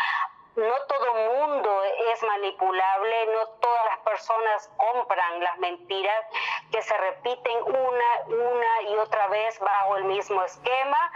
[0.57, 6.25] no todo mundo es manipulable, no todas las personas compran las mentiras
[6.71, 11.11] que se repiten una, una y otra vez bajo el mismo esquema.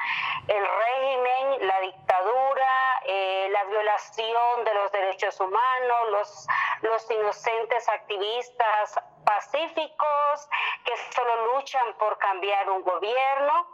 [0.48, 6.48] El régimen, la dictadura, eh, la violación de los derechos humanos, los,
[6.84, 10.50] los inocentes activistas pacíficos
[10.86, 13.68] que solo luchan por cambiar un gobierno.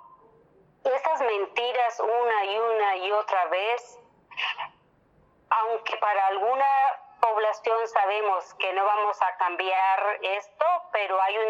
[0.86, 4.00] Esas mentiras una y una y otra vez
[5.50, 6.66] aunque para alguna
[7.20, 11.50] población sabemos que no vamos a cambiar esto, pero hay un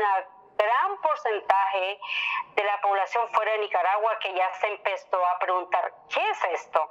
[0.57, 1.99] gran porcentaje
[2.55, 6.89] de la población fuera de Nicaragua que ya se empezó a preguntar, ¿qué es esto?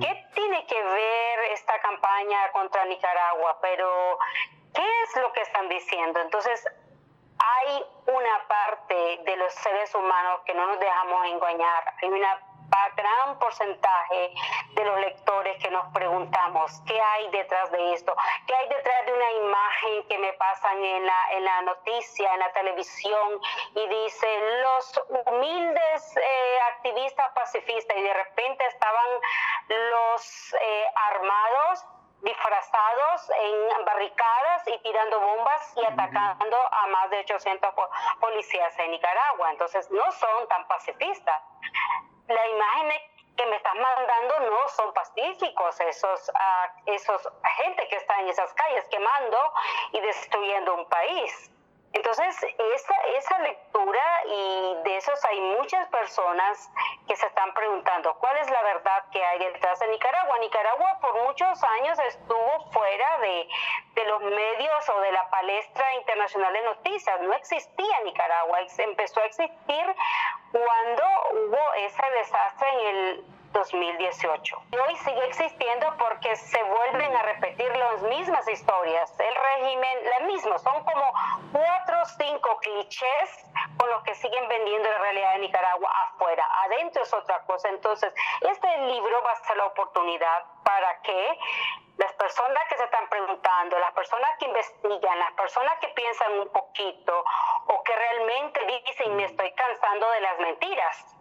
[0.00, 3.58] ¿Qué tiene que ver esta campaña contra Nicaragua?
[3.62, 4.18] Pero,
[4.74, 6.20] ¿qué es lo que están diciendo?
[6.20, 6.64] Entonces,
[7.38, 12.40] hay una parte de los seres humanos que no nos dejamos engañar, hay una
[12.96, 14.32] gran porcentaje
[14.74, 18.14] de los lectores que nos preguntamos qué hay detrás de esto,
[18.46, 22.40] qué hay detrás de una imagen que me pasan en la, en la noticia, en
[22.40, 23.40] la televisión
[23.74, 24.26] y dice
[24.62, 29.06] los humildes eh, activistas pacifistas y de repente estaban
[29.68, 31.84] los eh, armados
[32.22, 37.74] disfrazados en barricadas y tirando bombas y atacando a más de 800
[38.20, 39.50] policías en Nicaragua.
[39.52, 41.42] Entonces no son tan pacifistas
[42.28, 43.00] la imagen
[43.36, 48.52] que me estás mandando no son pacíficos, esos, uh, esos gente que está en esas
[48.54, 49.38] calles quemando
[49.92, 51.50] y destruyendo un país.
[51.96, 52.36] Entonces,
[52.74, 56.70] esa, esa lectura y de esos hay muchas personas
[57.08, 60.38] que se están preguntando cuál es la verdad que hay detrás de Nicaragua.
[60.38, 63.48] Nicaragua por muchos años estuvo fuera de,
[63.94, 67.18] de los medios o de la palestra internacional de noticias.
[67.22, 69.96] No existía Nicaragua, empezó a existir
[70.52, 73.24] cuando hubo ese desastre en el
[73.56, 74.62] 2018.
[74.72, 79.18] Y hoy sigue existiendo porque se vuelven a repetir las mismas historias.
[79.18, 81.12] El régimen, la misma, son como
[81.52, 83.46] cuatro o cinco clichés
[83.78, 86.46] con los que siguen vendiendo la realidad de Nicaragua afuera.
[86.64, 87.68] Adentro es otra cosa.
[87.70, 91.38] Entonces, este libro va a ser la oportunidad para que
[91.96, 96.48] las personas que se están preguntando, las personas que investigan, las personas que piensan un
[96.52, 97.24] poquito
[97.68, 101.15] o que realmente dicen me estoy cansando de las mentiras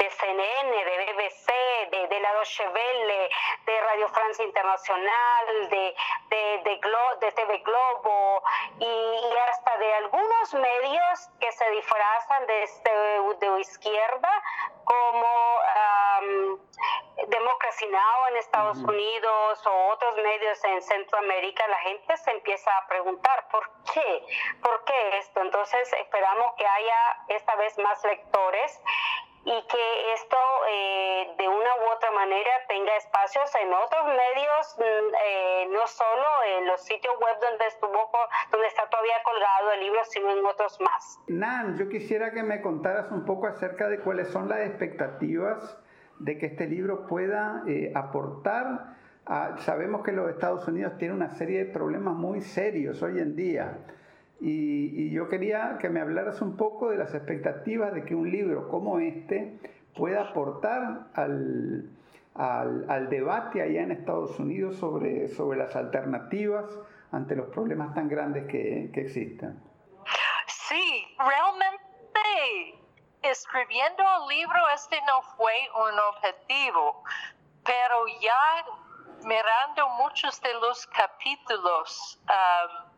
[0.00, 3.28] de CNN, de BBC, de, de la Deutsche Welle,
[3.66, 5.94] de Radio Francia Internacional, de,
[6.30, 6.80] de, de,
[7.20, 8.42] de TV Globo
[8.78, 14.42] y, hasta de algunos medios que se disfrazan de, este, de izquierda
[14.84, 15.26] como
[16.20, 16.58] um,
[17.28, 22.86] Democracy Now en Estados Unidos o otros medios en Centroamérica, la gente se empieza a
[22.86, 24.26] preguntar por qué,
[24.62, 25.40] por qué esto.
[25.42, 28.80] Entonces esperamos que haya esta vez más lectores
[29.44, 30.36] y que esto
[30.70, 36.26] eh, de una u otra manera tenga espacios en otros medios, mm, eh, no solo
[36.58, 38.10] en los sitios web donde estuvo,
[38.50, 41.18] donde está todavía colgado el libro, sino en otros más.
[41.26, 45.78] Nan, yo quisiera que me contaras un poco acerca de cuáles son las expectativas
[46.18, 48.96] de que este libro pueda eh, aportar.
[49.58, 53.78] sabemos que los Estados Unidos tienen una serie de problemas muy serios hoy en día
[54.40, 58.68] y, yo quería que me hablaras un poco de las expectativas de que un libro
[58.68, 59.58] como este
[59.94, 61.90] pueda aportar al,
[62.34, 66.66] al, al, debate allá en Estados Unidos sobre, sobre las alternativas
[67.12, 69.60] ante los problemas tan grandes que, que existen.
[70.46, 71.80] Sí, realmente
[73.22, 77.02] escribiendo el libro este no fue un objetivo,
[77.64, 78.64] pero ya
[79.24, 82.89] mirando muchos de los capítulos, um,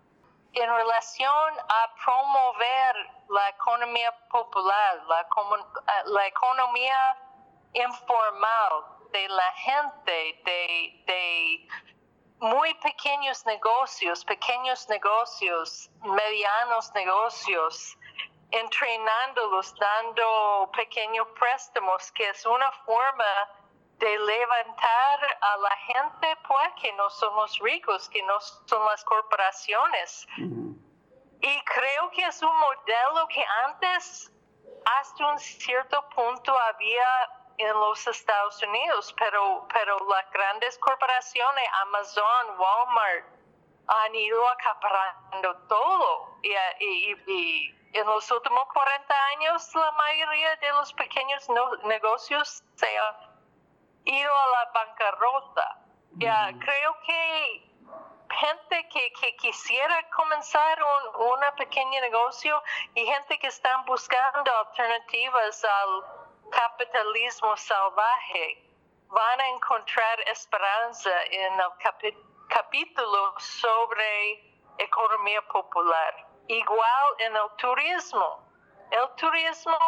[0.55, 7.19] en relación a promover la economía popular, la, eh, la economía
[7.73, 11.69] informal de la gente, de, de
[12.39, 17.97] muy pequeños negocios, pequeños negocios, medianos negocios,
[18.51, 23.25] entrenándolos, dando pequeños préstamos, que es una forma
[24.03, 30.27] de levantar a la gente, pues que no somos ricos, que no son las corporaciones.
[30.37, 34.33] Y creo que es un modelo que antes,
[34.99, 42.59] hasta un cierto punto, había en los Estados Unidos, pero, pero las grandes corporaciones, Amazon,
[42.59, 43.27] Walmart,
[43.87, 46.39] han ido acaparando todo.
[46.43, 46.51] Y,
[47.31, 51.47] y, en los últimos 40 años, la mayoría de los pequeños
[51.85, 53.32] negocios se han
[54.05, 55.79] ido a la bancarrota.
[56.19, 57.73] Ya, creo que
[58.31, 62.63] gente que, que quisiera comenzar un una pequeño negocio
[62.95, 68.73] y gente que están buscando alternativas al capitalismo salvaje
[69.09, 71.71] van a encontrar esperanza en el
[72.49, 76.27] capítulo sobre economía popular.
[76.49, 78.49] Igual en el turismo.
[78.91, 79.79] El turismo,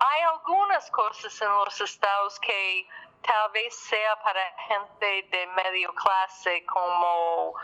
[0.00, 2.88] hay algunas cosas en los estados que
[3.22, 7.54] tal vez sea para gente de medio clase como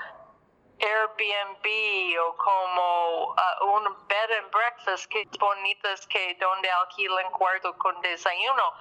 [0.81, 8.01] Airbnb o como uh, un bed and breakfast que bonitas que donde alquilan cuarto con
[8.01, 8.75] desayuno.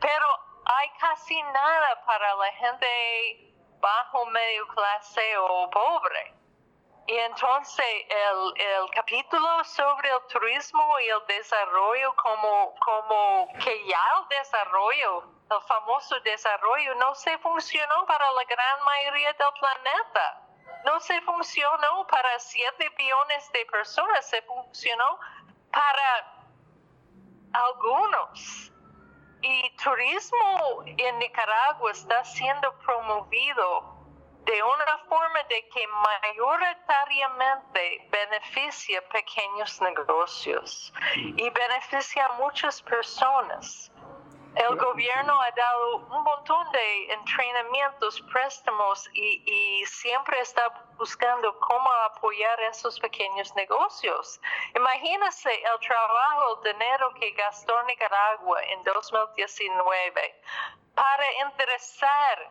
[0.00, 0.26] Pero
[0.64, 6.34] hay casi nada para la gente bajo medio clase o pobre.
[7.06, 14.00] Y entonces el, el, capítulo sobre el turismo y el desarrollo como, como que ya
[14.20, 20.42] el desarrollo el famoso desarrollo no se funcionó para la gran mayoría del planeta.
[20.84, 25.18] No se funcionó para 7 billones de personas, se funcionó
[25.72, 26.36] para
[27.52, 28.72] algunos.
[29.42, 33.96] Y turismo en Nicaragua está siendo promovido
[34.44, 43.90] de una forma de que mayoritariamente beneficia pequeños negocios y beneficia a muchas personas.
[44.56, 52.60] El gobierno ha dado un montón de entrenamientos, préstamos y, siempre está buscando cómo apoyar
[52.62, 54.40] esos pequeños negocios.
[54.74, 60.42] Imagínese el trabajo, el dinero que gastó Nicaragua en 2019
[60.94, 62.50] para interesar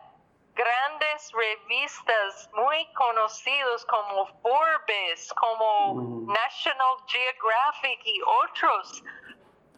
[0.54, 9.02] grandes revistas muy conocidos como Forbes, como National Geographic y otros.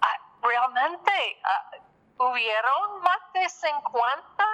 [0.00, 1.70] Ah, realmente ah,
[2.30, 4.44] hubieron más de 50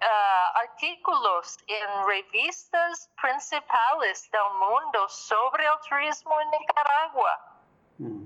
[0.00, 7.46] ah, artículos en revistas principales del mundo sobre el turismo en Nicaragua.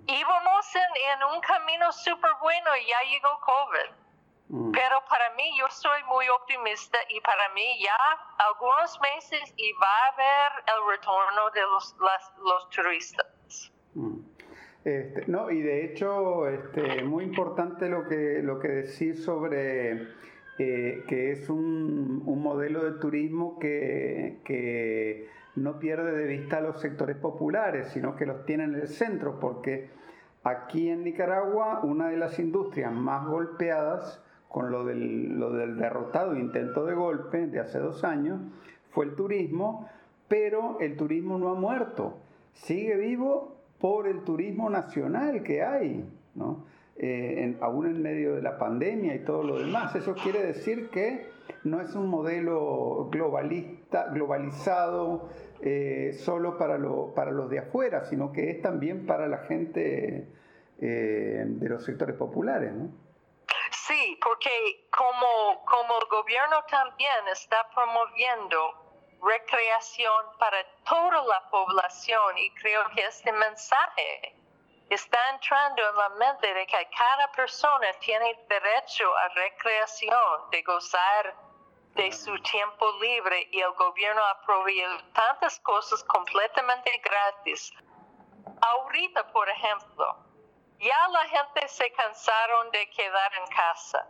[0.06, 4.04] Íbamos en, en un camino súper bueno y ya llegó COVID.
[4.48, 4.72] Mm.
[4.72, 7.96] Pero para mí yo soy muy optimista y para mí ya
[8.38, 11.96] algunos meses y va a haber el retorno de los,
[12.38, 13.26] los turistas.
[14.84, 20.08] Este, no, y de hecho, este, muy importante lo que, lo que decís sobre
[20.58, 25.26] eh, que es un, un, modelo de turismo que, que
[25.56, 29.40] no pierde de vista a los sectores populares, sino que los tiene en el centro,
[29.40, 29.88] porque
[30.42, 36.36] aquí en Nicaragua una de las industrias más golpeadas con lo del, lo del derrotado
[36.36, 38.38] intento de golpe de hace dos años,
[38.90, 39.88] fue el turismo,
[40.28, 42.18] pero el turismo no ha muerto,
[42.52, 46.04] sigue vivo por el turismo nacional que hay,
[46.34, 46.66] ¿no?
[46.96, 49.94] Eh, aún en medio de la pandemia y todo lo demás.
[49.96, 51.26] Eso quiere decir que
[51.64, 55.28] no es un modelo globalista, globalizado
[55.60, 60.28] eh, solo para, lo, para los de afuera, sino que es también para la gente
[60.80, 62.72] eh, de los sectores populares.
[62.72, 62.90] ¿no?
[63.70, 64.50] Sí, porque
[64.96, 68.83] como, como el gobierno también está promoviendo
[69.24, 72.38] recreación para toda la población.
[72.38, 74.36] Y creo que este mensaje
[74.90, 81.34] está entrando en la mente de que cada persona tiene derecho a recreación, de gozar
[81.94, 83.48] de su tiempo libre.
[83.52, 87.72] Y el gobierno ha proveído tantas cosas completamente gratis.
[88.60, 90.16] Ahorita, por ejemplo,
[90.78, 94.06] ya la gente se cansaron de quedar en casa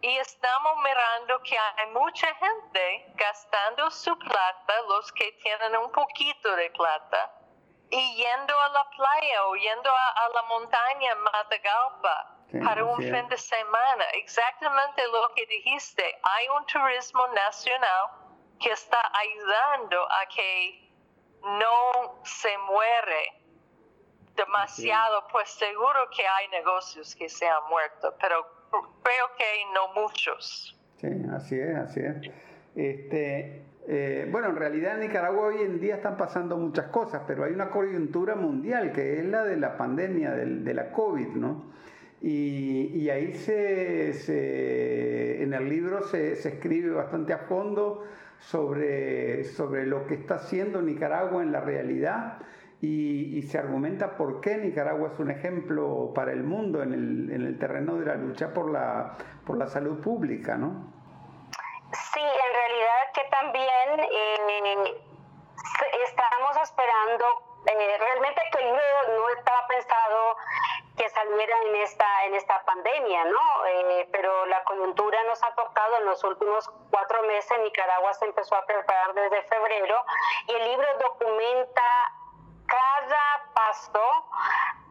[0.00, 6.54] y estamos mirando que hay mucha gente gastando su plata, los que tienen un poquito
[6.54, 7.32] de plata,
[7.90, 13.38] y yendo a la playa o yendo a, la montaña Matagalpa para un fin de
[13.38, 14.04] semana.
[14.12, 16.20] Exactamente lo que dijiste.
[16.22, 18.10] Hay un turismo nacional
[18.60, 20.92] que está ayudando a que
[21.42, 23.42] no se muere
[24.34, 29.44] demasiado, pues seguro que hay negocios que se han muerto, pero creo que
[29.74, 30.78] no muchos.
[31.00, 32.16] Sí, así es, así es.
[32.74, 37.44] Este, eh, bueno, en realidad en Nicaragua hoy en día están pasando muchas cosas, pero
[37.44, 41.78] hay una coyuntura mundial que es la de la pandemia de la COVID, ¿no?
[42.20, 44.10] Y, ahí se,
[45.42, 48.04] en el libro se, se, escribe bastante a fondo
[48.40, 52.38] sobre, sobre lo que está haciendo Nicaragua en la realidad
[52.80, 57.46] y, se argumenta por qué Nicaragua es un ejemplo para el mundo en el, en
[57.46, 59.16] el terreno de la lucha por la,
[59.46, 60.92] por la salud pública, ¿no?
[61.92, 65.00] Sí, en realidad que también eh,
[66.04, 67.24] estamos esperando,
[67.66, 68.72] eh, realmente que el
[69.16, 70.36] no estaba pensado
[70.96, 73.66] que saliera en esta, en esta pandemia, ¿no?
[73.66, 77.58] Eh, pero la coyuntura nos ha tocado en los últimos cuatro meses.
[77.62, 80.04] Nicaragua se empezó a preparar desde febrero
[80.48, 81.82] y el libro documenta
[82.68, 84.28] cada paso,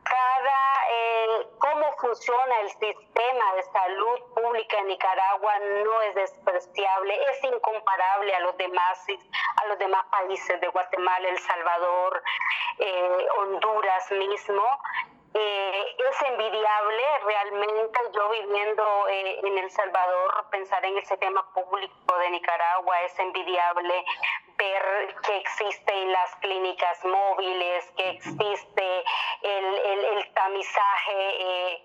[0.04, 7.44] cada eh, cómo funciona el sistema de salud pública en Nicaragua no es despreciable, es
[7.44, 9.06] incomparable a los demás
[9.62, 12.24] a los demás países de Guatemala, El Salvador,
[12.80, 14.64] eh, Honduras mismo.
[15.34, 22.30] Eh, es envidiable realmente yo viviendo en El Salvador, pensar en el sistema público de
[22.32, 24.06] Nicaragua, es envidiable
[24.58, 29.04] ver que existen las clínicas móviles, que existe
[29.44, 31.84] el, tamizaje eh,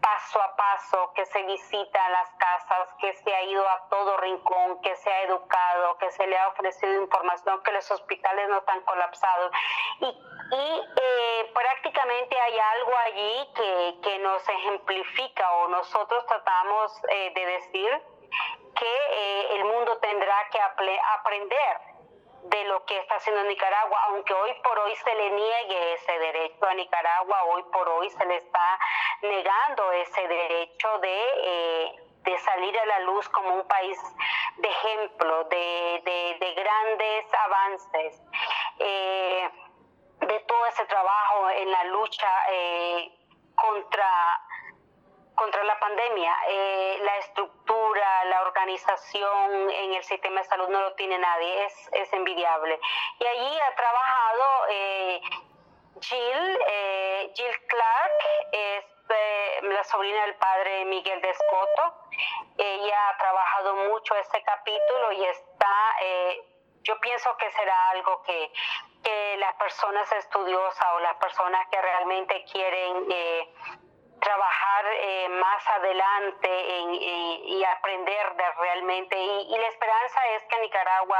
[0.00, 4.80] paso a paso, que se visita las casas, que se ha ido a todo rincón,
[4.82, 8.80] que se ha educado, que se le ha ofrecido información, que los hospitales no están
[8.82, 9.52] colapsados.
[10.00, 10.06] Y,
[10.56, 18.02] eh, prácticamente hay algo allí que, que, nos ejemplifica o nosotros tratamos eh, de decir
[18.74, 21.90] que el mundo tendrá que aprender
[22.42, 26.66] de lo que está haciendo Nicaragua, aunque hoy por hoy se le niegue ese derecho
[26.66, 28.78] a Nicaragua, hoy por hoy se le está
[29.22, 33.98] negando ese derecho de, eh, de salir a la luz como un país
[34.56, 38.22] de ejemplo, de, de, grandes avances,
[38.78, 39.50] eh,
[40.20, 43.12] de todo ese trabajo en la lucha eh,
[43.54, 44.40] contra
[45.40, 46.36] contra la pandemia.
[46.48, 51.90] Eh, la estructura, la organización en el sistema de salud no lo tiene nadie, es,
[51.92, 52.78] es envidiable.
[53.18, 55.20] Y allí ha trabajado eh,
[56.02, 58.12] Jill, eh, Jill Clark,
[58.52, 58.84] es
[59.62, 61.94] la sobrina del padre Miguel Descoto.
[62.58, 65.96] Ella ha trabajado mucho este capítulo y está,
[66.82, 68.52] yo pienso que será algo que,
[69.02, 73.08] que las personas estudiosas o las personas que realmente quieren
[74.20, 76.48] trabajar eh, más adelante
[77.46, 79.16] y aprender de realmente.
[79.16, 81.18] Y, la esperanza es que Nicaragua,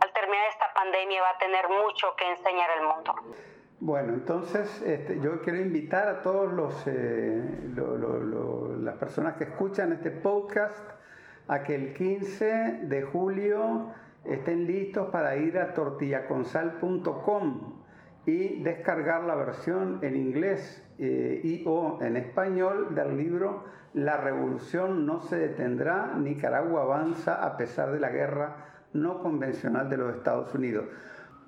[0.00, 3.14] al terminar esta pandemia, va a tener mucho que enseñar al mundo.
[3.80, 7.42] Bueno, entonces este, yo quiero invitar a todos los, eh,
[8.80, 10.90] las personas que escuchan este podcast
[11.46, 13.94] a que el 15 de julio
[14.24, 17.84] estén listos para ir a tortillaconsal.com
[18.26, 25.06] y descargar la versión en inglés eh, y o en español del libro La revolución
[25.06, 28.56] no se detendrá, Nicaragua avanza a pesar de la guerra
[28.92, 30.86] no convencional de los Estados Unidos.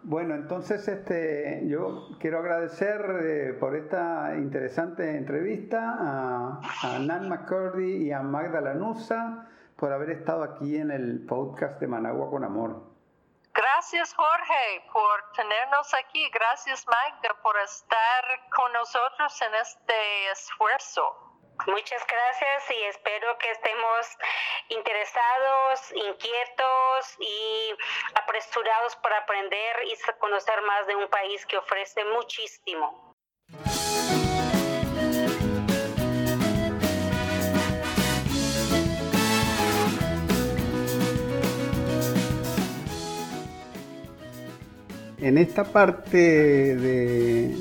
[0.02, 8.06] Bueno, entonces este, yo quiero agradecer eh, por esta interesante entrevista a, a Nan McCurdy
[8.06, 9.46] y a Magda Lanusa
[9.76, 12.89] por haber estado aquí en el podcast de Managua con Amor.
[13.80, 16.28] Gracias Jorge por tenernos aquí.
[16.28, 21.02] Gracias Magda por estar con nosotros en este esfuerzo.
[21.66, 24.18] Muchas gracias y espero que estemos
[24.68, 27.74] interesados, inquietos y
[28.16, 33.16] apresurados para aprender y conocer más de un país que ofrece muchísimo.
[45.20, 46.16] En esta parte
[46.76, 47.54] de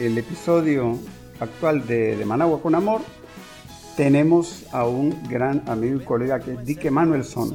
[0.00, 0.98] el episodio
[1.40, 3.00] actual de, Managua con Amor,
[3.96, 7.54] tenemos a un gran amigo y colega que es Dick Manuelson,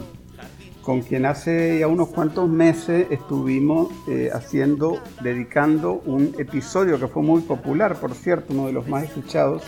[0.82, 7.22] con quien hace ya unos cuantos meses estuvimos eh, haciendo, dedicando un episodio que fue
[7.22, 9.64] muy popular, por cierto, uno de los más escuchados,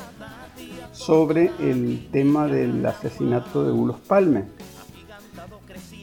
[0.93, 4.45] sobre el tema del asesinato de Bulos Palme.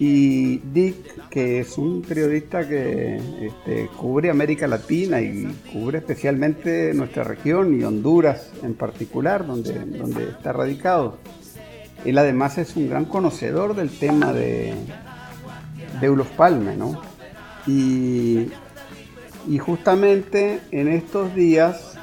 [0.00, 7.24] Y Dick, que es un periodista que este, cubre América Latina y cubre especialmente nuestra
[7.24, 11.18] región y Honduras en particular, donde, donde está radicado.
[12.04, 14.72] Él además es un gran conocedor del tema de,
[16.00, 17.02] de Eulos Palme, ¿no?
[17.66, 18.46] Y,
[19.48, 21.98] y justamente en estos días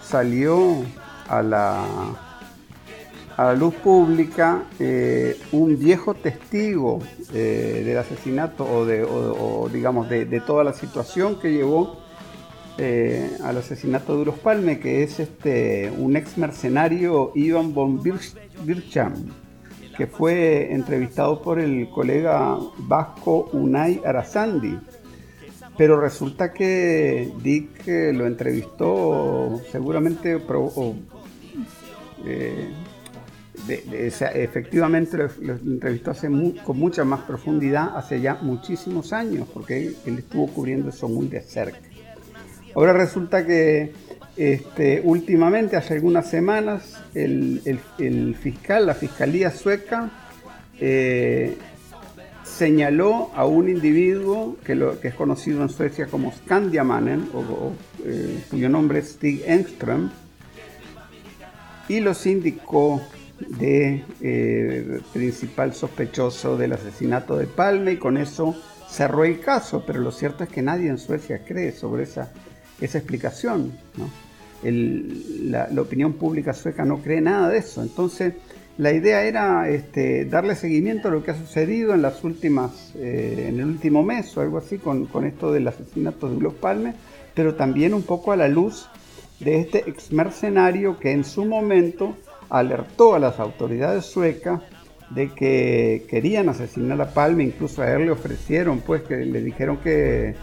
[0.00, 0.82] salió
[1.28, 1.84] a la
[3.38, 6.98] a la luz pública eh, un viejo testigo
[7.32, 9.06] eh, del asesinato o, de,
[9.72, 12.00] digamos de, toda la situación que llevó
[12.78, 19.14] eh, al asesinato de Uros Palme, que es este, un ex mercenario Ivan von Bircham,
[19.96, 24.80] que fue entrevistado por el colega vasco Unai Arasandi.
[25.76, 30.40] Pero resulta que Dick lo entrevistó seguramente
[33.68, 36.28] efectivamente lo, entrevistó hace
[36.64, 41.40] con mucha más profundidad hace ya muchísimos años, porque él, estuvo cubriendo eso muy de
[41.40, 41.78] cerca.
[42.74, 43.92] Ahora resulta que
[44.36, 47.80] este, últimamente, hace algunas semanas, el,
[48.40, 50.10] fiscal, la fiscalía sueca,
[50.80, 51.56] eh,
[52.44, 57.72] señaló a un individuo que, es conocido en Suecia como Skandiamannen, o,
[58.04, 60.10] eh, cuyo nombre es Stig Engström,
[61.88, 63.02] y los indicó
[63.40, 68.56] de eh, principal sospechoso del asesinato de Palme y con eso
[68.88, 72.32] cerró el caso, pero lo cierto es que nadie en Suecia cree sobre esa,
[72.80, 73.72] esa explicación.
[74.62, 77.82] la, opinión pública sueca no cree nada de eso.
[77.82, 78.34] Entonces,
[78.76, 83.46] la idea era este, darle seguimiento a lo que ha sucedido en las últimas, eh,
[83.48, 86.94] en el último mes o algo así con, con esto del asesinato de Olof Palme,
[87.34, 88.88] pero también un poco a la luz
[89.40, 92.16] de este ex mercenario que en su momento
[92.50, 94.60] alertó a las autoridades suecas
[95.10, 99.78] de que querían asesinar a Palme, incluso a él le ofrecieron, pues que le dijeron
[99.78, 100.34] que,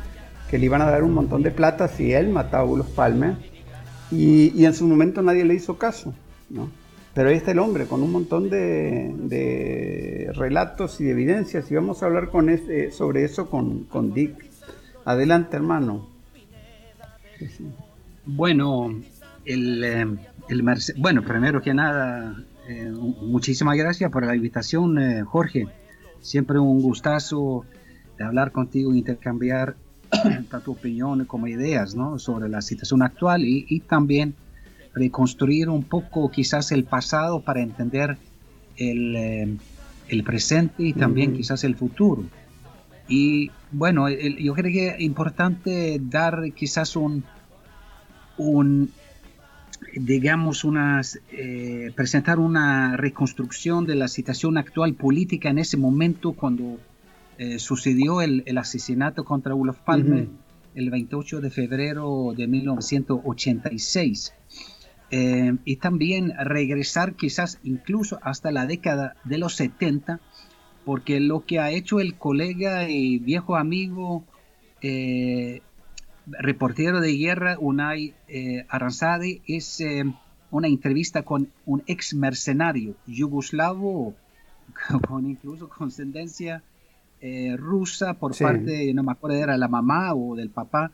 [0.52, 3.36] le iban a dar un montón de plata si él mataba a Ulos Palme,
[4.12, 6.14] y, en su momento nadie le hizo caso,
[6.50, 6.70] ¿no?
[7.14, 12.02] Pero ahí está el hombre con un montón de, relatos y de evidencias, y vamos
[12.02, 14.34] a hablar con este, sobre eso con, Dick.
[15.06, 16.08] Adelante, hermano.
[18.26, 18.96] Bueno,
[19.46, 20.18] el...
[20.98, 22.36] Bueno, primero que nada,
[22.68, 25.68] eh, muchísimas gracias por la invitación, eh, Jorge.
[26.22, 27.66] Siempre un gustazo
[28.18, 29.76] de hablar contigo intercambiar
[30.50, 32.20] tanto opiniones como ideas ¿no?
[32.20, 34.36] sobre la situación actual y, también
[34.94, 38.18] reconstruir un poco quizás el pasado para entender
[38.78, 39.58] el, eh,
[40.08, 42.24] el presente y también quizás el futuro.
[43.08, 47.24] Y bueno, yo creo que es importante dar quizás un,
[48.38, 48.92] un
[49.96, 56.78] digamos, unas, eh, presentar una reconstrucción de la situación actual política en ese momento cuando
[57.38, 60.30] eh, sucedió el, el, asesinato contra Olof Palme
[60.76, 64.34] el 28 de febrero de 1986.
[65.12, 70.20] Eh, y también regresar quizás incluso hasta la década de los 70,
[70.84, 74.26] porque lo que ha hecho el colega y viejo amigo
[74.82, 75.62] eh,
[76.28, 79.84] reportero de guerra Unai eh, Aranzadi es
[80.52, 84.16] una entrevista con un ex mercenario yugoslavo
[85.08, 86.64] con incluso con ascendencia
[87.58, 90.92] rusa por parte, no me acuerdo, era la mamá o del papá.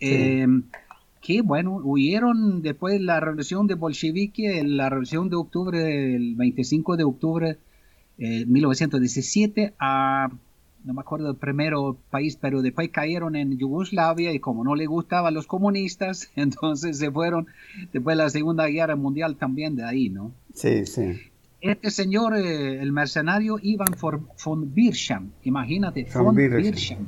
[0.00, 6.96] Que, bueno, huyeron después de la revolución de bolchevique, la revolución de octubre, el 25
[6.96, 7.58] de octubre
[8.18, 10.30] de eh, 1917, a,
[10.84, 14.86] no me acuerdo el primero país, pero después cayeron en Yugoslavia y como no le
[14.86, 17.46] gustaban los comunistas, entonces se fueron
[17.92, 20.32] después de la Segunda Guerra Mundial también de ahí, ¿no?
[20.54, 21.20] Sí, sí.
[21.60, 23.94] Este señor, eh, el mercenario Ivan
[24.44, 27.06] von Bircham, imagínate, von, Bircham.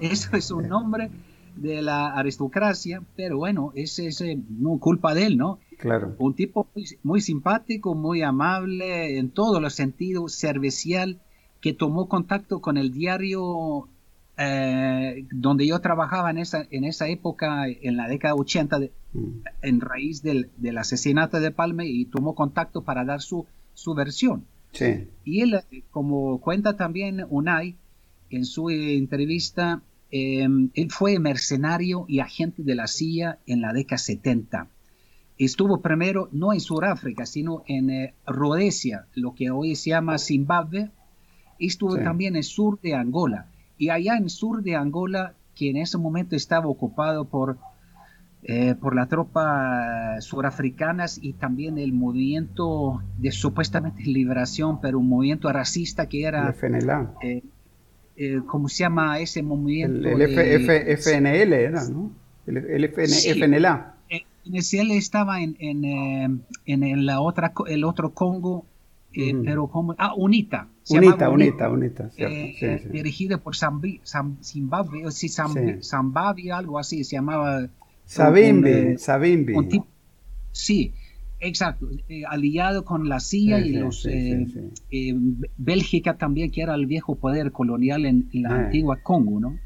[0.00, 1.10] Eso es un nombre
[1.54, 5.60] de la aristocracia, pero bueno, ese es no culpa de él, ¿no?
[5.78, 6.14] Claro.
[6.18, 6.66] Un tipo
[7.02, 11.20] muy, simpático, muy amable, en todos los sentidos, servicial,
[11.64, 13.88] que tomó contacto con el diario
[14.36, 19.28] eh, donde yo trabajaba en esa, en esa época, en la década 80, mm.
[19.62, 24.44] en raíz del, del, asesinato de Palme, y tomó contacto para dar su, su versión.
[24.72, 25.08] Sí.
[25.24, 25.60] Y él,
[25.90, 27.76] como cuenta también Unai
[28.30, 29.82] en su entrevista,
[30.16, 34.68] Em, él fue mercenario y agente de la CIA en la década 70.
[35.38, 40.92] Estuvo primero no en Sudáfrica, sino en eh, Rhodesia, lo que hoy se llama Zimbabue.
[41.58, 43.46] Estuvo también en sur de Angola.
[43.78, 47.58] Y allá en sur de Angola, que en ese momento estaba ocupado por,
[48.42, 55.52] eh, por las tropas surafricanas y también el movimiento de supuestamente liberación, pero un movimiento
[55.52, 56.52] racista que era...
[56.52, 57.14] FNLA.
[58.16, 60.08] Eh, ¿cómo se llama ese movimiento?
[60.08, 62.12] El, FNL era, ¿no?
[62.46, 63.94] El, FNLA.
[64.08, 66.28] Él estaba en, en, eh,
[66.66, 68.66] en, la otra, el otro Congo,
[69.12, 69.94] eh, pero como...
[69.98, 70.68] Ah, UNITA.
[70.90, 72.10] UNITA, UNITA, UNITA,
[72.90, 77.68] Dirigido por Zimbabue, o si Zimbabwe, algo así, se llamaba...
[78.06, 79.54] Sabimbi, Sabimbi.
[80.52, 80.92] sí,
[81.44, 84.46] Exacto, eh, aliado con la CIA y los eh,
[84.90, 85.14] eh,
[85.58, 89.58] Bélgica también, que era el viejo poder colonial en, la antigua Congo, ¿no?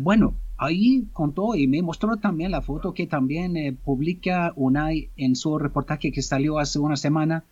[0.00, 5.58] bueno, ahí contó y me mostró también la foto que también publica UNAI en su
[5.58, 7.44] reportaje que salió hace una semana,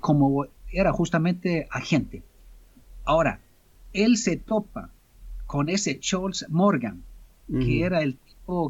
[0.00, 2.22] como era justamente agente.
[3.04, 3.40] Ahora,
[3.92, 4.90] él se topa
[5.46, 7.02] con ese Charles Morgan,
[7.48, 8.18] que era el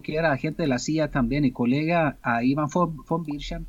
[0.03, 3.67] que era agente de la CIA también y colega a Ivan von, Bircham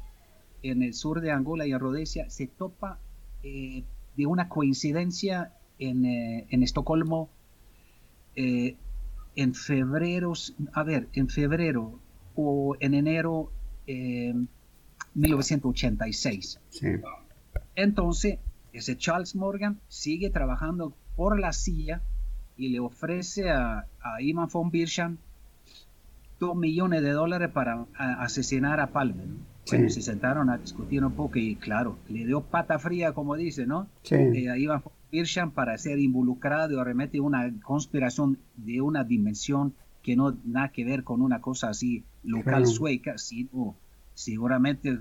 [0.64, 3.00] en el sur de Angola y en Rhodesia, se topa
[3.44, 3.84] eh,
[4.18, 7.30] de una coincidencia en, eh, en Estocolmo
[8.36, 8.76] eh,
[9.36, 10.34] en febrero,
[10.74, 12.00] a ver, en febrero
[12.36, 13.52] o en enero
[15.16, 16.60] 1986.
[17.76, 18.40] Entonces,
[18.74, 22.02] ese Charles Morgan sigue trabajando por la CIA
[22.58, 25.18] y le ofrece a, a Ivan von Bircham
[26.40, 29.28] dos millones de dólares para asesinar a Palmer.
[29.70, 33.68] Bueno, se sentaron a discutir un poco y claro, le dio pata fría, como dice,
[33.68, 33.88] ¿no?
[34.02, 34.16] Sí.
[34.16, 40.70] Eh, iba Bircham para ser involucrado remete una conspiración de una dimensión que no nada
[40.70, 43.76] que ver con una cosa así local sueca, sino
[44.14, 44.98] seguramente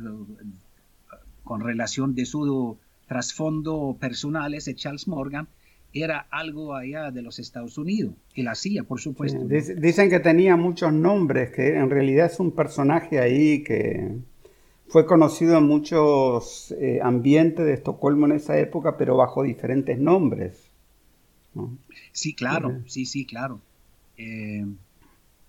[1.49, 2.77] con relación de su
[3.07, 5.49] trasfondo personal, ese Charles Morgan,
[5.95, 9.47] era algo allá de los Estados Unidos, que la CIA, por supuesto.
[9.47, 14.19] Dicen que tenía muchos nombres, que en realidad es un personaje ahí que
[14.89, 20.71] fue conocido en muchos eh, ambientes de Estocolmo en esa época, pero bajo diferentes nombres.
[22.13, 23.59] Sí, claro, sí, sí, claro.
[24.19, 24.67] Eh,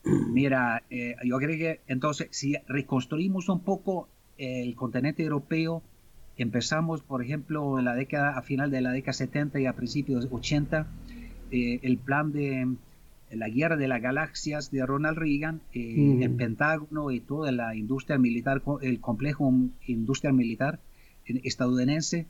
[0.06, 5.84] mira, eh, yo creo que entonces, si reconstruimos un poco el continente europeo,
[6.40, 10.28] Empezamos, por ejemplo, en la década, a final de la década 70 y a principios
[10.32, 10.88] 80,
[11.52, 12.76] eh, el plan de
[13.32, 18.18] la guerra de las galaxias de Ronald Reagan, eh, el Pentágono y toda la industria
[18.18, 19.54] militar, el complejo
[19.86, 20.80] industrial militar
[21.26, 22.26] estadounidense,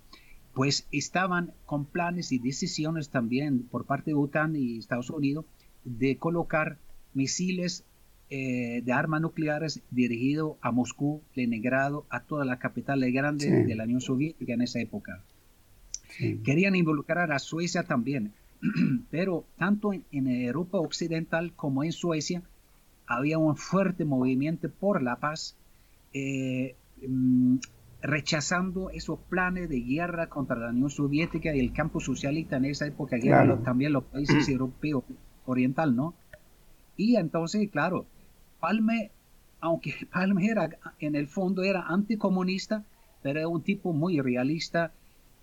[0.56, 5.46] pues estaban con planes y decisiones también por parte de OTAN y Estados Unidos
[5.86, 6.80] de colocar
[7.14, 7.86] misiles
[8.32, 13.86] eh, de armas nucleares dirigido a Moscú, Leningrado, a todas las capitales grandes de la
[13.86, 15.24] Unión Soviética en esa época.
[16.44, 18.34] Querían involucrar a Suecia también,
[19.10, 22.44] pero tanto en, Europa Occidental como en Suecia
[23.08, 25.56] había un fuerte movimiento por la paz,
[26.14, 26.76] eh,
[27.08, 27.58] mm,
[28.04, 32.86] rechazando esos planes de guerra contra la Unión Soviética y el campo socialista en esa
[32.86, 35.04] época, que eran también los países europeos
[35.48, 36.14] oriental, ¿no?
[36.96, 38.06] Y entonces, claro,
[38.60, 39.12] Palme,
[39.60, 42.84] aunque Palme era, en el fondo era anticomunista,
[43.22, 44.92] pero era un tipo muy realista.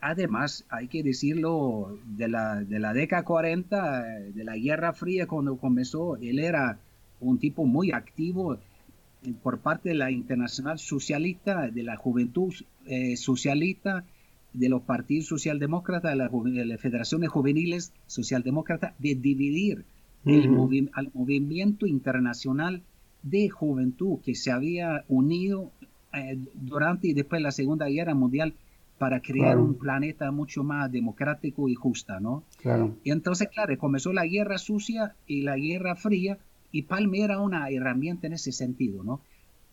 [0.00, 4.02] Además, hay que decirlo, de la, de la década 40,
[4.34, 6.78] de la Guerra Fría, cuando comenzó, él era
[7.20, 12.54] un tipo muy activo eh, por parte de la Internacional Socialista, de la Juventud
[12.84, 14.04] eh, Socialista,
[14.52, 19.84] de los partidos socialdemócratas, de, de las federaciones juveniles socialdemócratas, de dividir
[20.24, 22.82] el movimiento internacional
[23.28, 25.72] de juventud que se había unido
[26.12, 28.54] eh, durante y después de la Segunda Guerra Mundial
[28.98, 32.44] para crear un planeta mucho más democrático y justo, ¿no?
[32.62, 32.96] Claro.
[33.04, 36.38] Y entonces, claro, comenzó la guerra sucia y la guerra fría
[36.72, 39.20] y Palme era una herramienta en ese sentido, ¿no?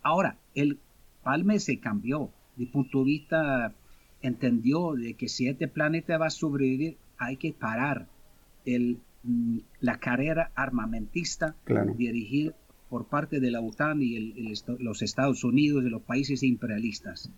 [0.02, 0.80] Ahora, el
[1.24, 3.74] Palme se cambió de punto de vista,
[4.22, 8.08] entendió de que si este planeta va a sobrevivir, hay que parar
[8.66, 11.94] el, mm, la carrera armamentista claro.
[11.94, 12.54] dirigida
[12.94, 14.36] por parte de la OTAN y
[14.78, 17.32] los Estados Unidos y los países imperialistas.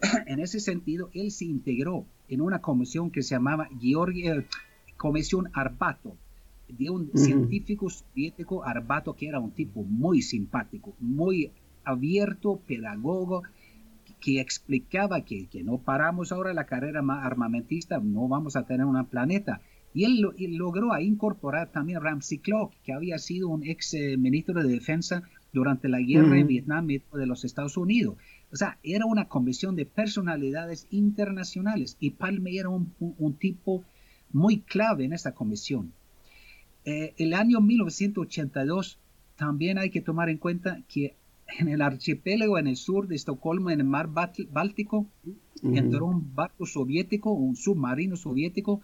[0.28, 4.44] en ese sentido, él se integró en una comisión que se llamaba Georgia,
[4.96, 6.16] Comisión Arbato,
[6.68, 11.50] de un científico soviético Arbato que era un tipo muy simpático, muy
[11.82, 13.42] abierto, pedagogo,
[14.20, 19.04] que explicaba que, que no paramos ahora la carrera armamentista, no vamos a tener un
[19.06, 19.62] planeta.
[19.94, 20.20] Y él,
[20.56, 25.22] logró incorporar también Ramsey Clark, que había sido un ex eh, ministro de Defensa
[25.52, 28.16] durante la guerra en Vietnam de los Estados Unidos.
[28.52, 33.84] O sea, era una comisión de personalidades internacionales y Palme era un, tipo
[34.30, 35.92] muy clave en esa comisión.
[36.84, 38.98] Eh, el año 1982
[39.36, 41.16] también hay que tomar en cuenta que
[41.58, 45.06] en el archipiélago en el sur de Estocolmo, en el mar Báltico,
[45.62, 48.82] entró un barco soviético, un submarino soviético,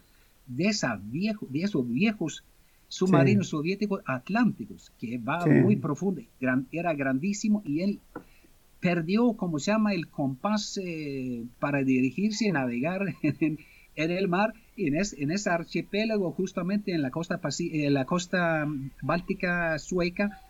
[0.49, 2.43] de, esa viejo, de esos viejos
[2.89, 6.21] submarinos soviéticos atlánticos, que va muy profundo,
[6.71, 7.99] era grandísimo y él
[8.79, 13.57] perdió, como se llama, el compás eh, para dirigirse y navegar en,
[13.95, 18.67] el mar, y en, en, ese archipiélago, justamente en la costa, en la costa
[19.01, 20.41] báltica sueca,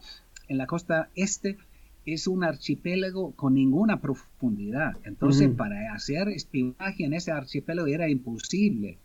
[0.47, 1.57] en la costa este,
[2.05, 4.93] es un archipiélago con ninguna profundidad.
[5.03, 8.97] Entonces, para hacer espionaje en ese archipiélago era imposible.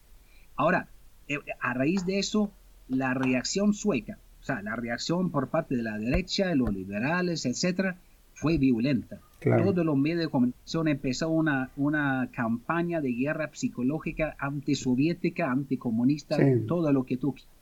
[0.56, 0.88] Ahora,
[1.28, 2.50] eh, a raíz de eso,
[2.88, 7.46] la reacción sueca, o sea, la reacción por parte de la derecha, de los liberales,
[7.46, 7.96] etcétera,
[8.34, 9.20] fue violenta.
[9.40, 16.92] Todos los medios de comunicación empezó una, una campaña de guerra psicológica antisoviética, anticomunista, todo
[16.92, 17.54] lo que tú quieras.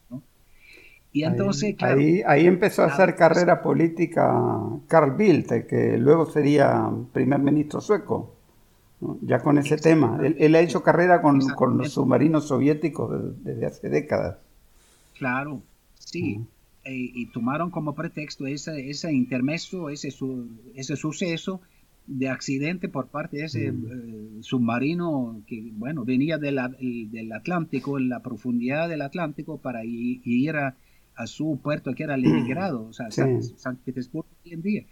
[1.14, 4.32] Y entonces, ahí, ahí, empezó a hacer carrera política
[4.86, 8.34] Carl Bildt, que luego sería primer ministro sueco
[9.22, 10.20] ya con ese tema.
[10.22, 11.40] Él, ha hecho carrera con,
[11.78, 14.38] los submarinos soviéticos desde hace décadas.
[15.18, 15.62] Claro,
[15.98, 16.40] sí.
[16.84, 20.12] Eh, y tomaron como pretexto ese, ese intermeso, ese,
[20.74, 21.60] ese suceso
[22.06, 23.72] de accidente por parte de ese eh,
[24.40, 26.58] submarino que, bueno, venía del
[27.32, 30.74] Atlántico, en la profundidad del Atlántico para ir, a,
[31.26, 34.84] su puerto que era Leningrado, o sea, San, Petersburgo hoy en día.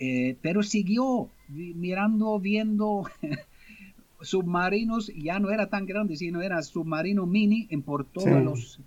[0.00, 3.04] Eh, pero siguió mirando, viendo
[4.20, 8.80] submarinos, ya no era tan grande, sino era submarino mini en por todos los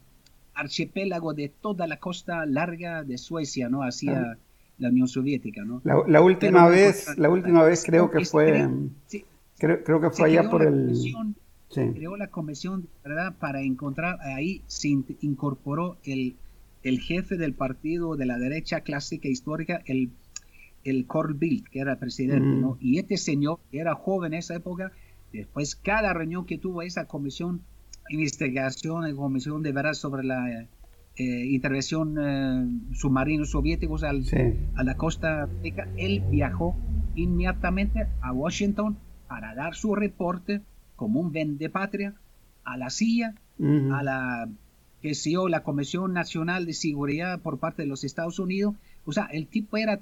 [0.53, 3.83] archipiélagos de toda la costa larga de Suecia, ¿no?
[3.83, 4.37] Hacia
[4.79, 5.81] la Unión Soviética, ¿no?
[5.83, 8.67] La, última vez, la última vez creo que fue,
[9.57, 10.93] creo, creo, que fue allá por el...
[11.69, 13.35] Creó la comisión, ¿verdad?
[13.37, 16.35] Para encontrar, ahí se incorporó el,
[16.83, 20.09] el jefe del partido de la derecha clásica histórica, el
[20.89, 22.73] el Bill, que era presidente, ¿no?
[22.73, 22.77] Mm.
[22.79, 24.91] Y este señor era joven en esa época,
[25.31, 27.61] después cada reunión que tuvo esa comisión,
[28.09, 30.67] investigación, comisión de verdad sobre la
[31.15, 36.75] eh, intervención eh, submarinos soviéticos a la costa africana, él viajó
[37.15, 40.61] inmediatamente a Washington para dar su reporte
[40.95, 42.13] como un vende patria
[42.63, 43.35] a la CIA,
[43.91, 44.49] a la
[45.01, 45.13] que
[45.49, 48.75] la Comisión Nacional de Seguridad por parte de los Estados Unidos.
[49.05, 50.01] O sea, el tipo era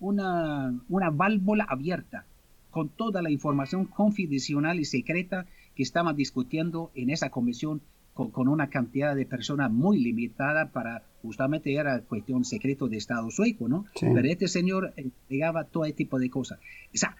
[0.00, 2.24] una, una válvula abierta
[2.70, 7.80] con toda la información confidencial y secreta que estaban discutiendo en esa comisión
[8.16, 13.68] con, una cantidad de personas muy limitada para justamente era cuestión secreto de Estado sueco,
[13.68, 13.84] ¿no?
[14.00, 16.58] Pero este señor entregaba todo ese tipo de cosas.
[16.94, 17.14] O sea,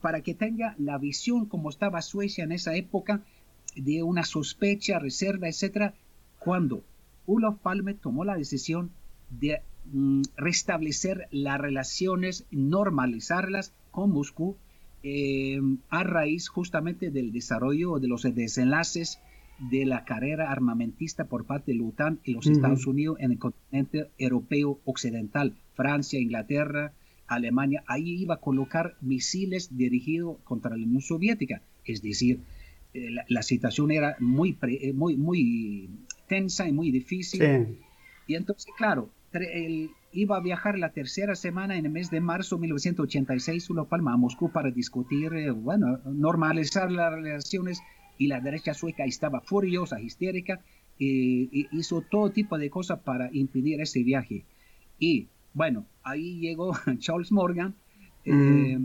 [0.00, 3.22] para que tenga la visión como estaba Suecia en esa época
[3.74, 5.94] de una sospecha, reserva, etcétera,
[6.38, 6.84] cuando
[7.26, 8.90] Olof Palme tomó la decisión
[9.30, 9.60] de
[10.36, 14.56] restablecer las relaciones, normalizarlas con Moscú
[15.02, 19.20] eh, a raíz justamente del desarrollo de los desenlaces
[19.58, 23.38] de la carrera armamentista por parte de la OTAN y los Estados Unidos en el
[23.38, 26.92] continente europeo occidental, Francia, Inglaterra,
[27.26, 31.62] Alemania, ahí iba a colocar misiles dirigidos contra la Unión Soviética.
[31.84, 32.40] Es decir,
[32.94, 35.88] eh, la, situación era muy, eh, muy, muy
[36.28, 37.78] tensa y muy difícil.
[38.26, 42.56] Y entonces, claro, él iba a viajar la tercera semana en el mes de marzo
[42.56, 47.80] de 1986 a Palma, a Moscú, para discutir, eh, bueno, normalizar las relaciones
[48.18, 50.60] y la derecha sueca estaba furiosa, histérica,
[50.98, 54.44] y, hizo todo tipo de cosas para impedir ese viaje.
[54.98, 57.74] Y bueno, ahí llegó Charles Morgan,
[58.24, 58.78] eh,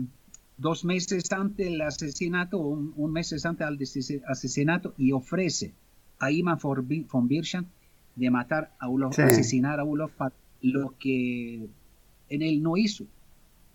[0.58, 5.72] dos meses antes del asesinato, un, un mes antes del asesinato, y ofrece
[6.18, 7.66] a Iman von Birchan
[8.16, 10.12] de matar a Ulof, asesinar a Ulof,
[10.60, 11.66] lo que
[12.28, 13.06] en él no hizo.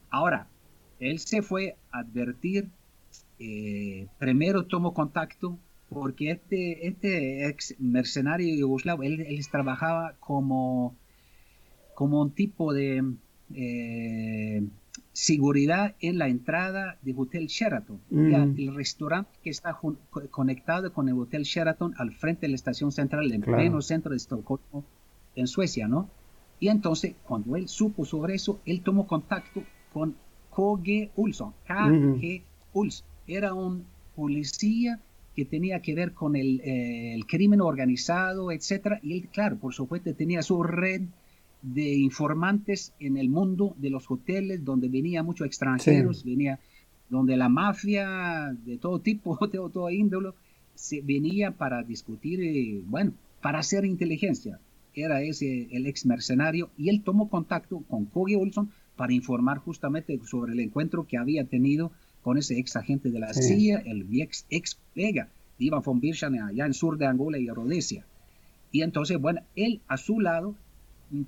[0.09, 0.47] Ahora,
[0.99, 2.69] él se fue a advertir
[3.39, 5.59] eh, primero tomó contacto
[5.89, 10.95] porque este, este ex mercenario yugoslavo, él, él trabajaba como,
[11.93, 13.03] como un tipo de
[13.53, 14.63] eh,
[15.17, 17.99] seguridad en la entrada del Hotel Sheraton.
[18.11, 18.53] Mm.
[18.55, 19.79] el restaurante que está
[20.29, 24.17] conectado con el Hotel Sheraton al frente de la estación central, en pleno centro de
[24.17, 24.85] Estocolmo,
[25.35, 26.07] en Suecia, ¿no?
[26.59, 30.15] Y entonces, cuando él supo sobre eso, él tomó contacto con
[30.55, 31.09] K.G.
[31.15, 32.43] Ulson, K.G.
[32.73, 34.99] Ulson era un policía
[35.35, 40.13] que tenía que ver con eh, el, crimen organizado, etcétera, y él, claro, por supuesto,
[40.13, 41.01] tenía su red
[41.73, 46.59] de informantes en el mundo de los hoteles, donde venía muchos extranjeros, venía
[47.09, 50.31] donde la mafia de todo tipo, de todo índole,
[50.75, 54.59] se venía para discutir, eh, bueno, para hacer inteligencia.
[54.93, 60.19] Era ese el ex mercenario y él tomó contacto con Kogi Olson para informar justamente
[60.25, 61.91] sobre el encuentro que había tenido
[62.23, 66.65] con ese ex agente de la CIA, el ex, ex pega Ivan von Birchan allá
[66.65, 68.05] en sur de Angola y Rhodesia.
[68.71, 70.55] Y entonces, bueno, él a su lado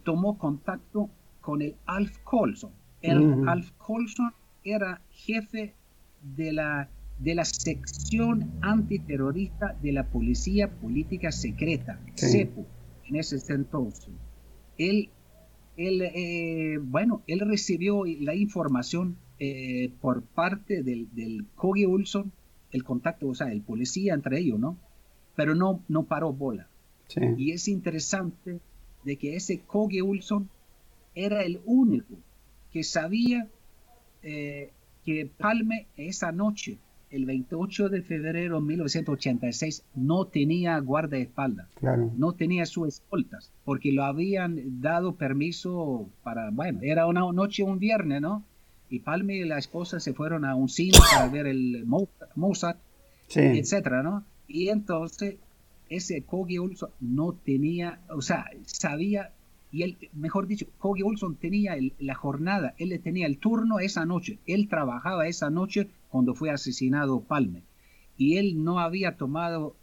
[0.04, 1.10] tomó contacto
[1.42, 2.72] con el Alf Colson.
[3.02, 5.74] El Alf Colson era jefe
[6.22, 12.66] de la, de la sección antiterrorista de la Policía Política Secreta, CEPU,
[13.06, 14.10] en ese entonces.
[14.78, 15.10] Él,
[15.78, 22.32] él eh, bueno, él recibió la información eh, por parte del, del Kogi Ulson,
[22.72, 24.78] el contacto, o sea, el policía entre ellos, ¿no?
[25.36, 26.68] Pero no, no paró bola.
[27.38, 28.60] Y es interesante
[29.04, 30.50] de que ese Kogi Ulson
[31.16, 32.16] era el único
[32.72, 33.48] que sabía
[34.24, 34.70] eh,
[35.06, 36.78] que Palme esa noche,
[37.10, 42.12] el 28 de febrero de 1986, no tenía guardaespaldas, claro.
[42.18, 47.80] no tenía sus escoltas, porque lo habían dado permiso para, bueno, era una noche, un
[47.80, 48.44] viernes, ¿no?
[48.90, 52.80] y Palme y la esposa se fueron a un cine para ver el Mozart,
[53.34, 54.26] etcétera, ¿no?
[54.48, 55.36] Y entonces
[55.90, 59.34] ese Kogi Olson no tenía, o sea, sabía,
[59.72, 64.40] y él, mejor dicho, Kogi Olson tenía la jornada, él tenía el turno esa noche,
[64.46, 67.64] él trabajaba esa noche cuando fue asesinado Palme,
[68.18, 69.76] y él no había tomado,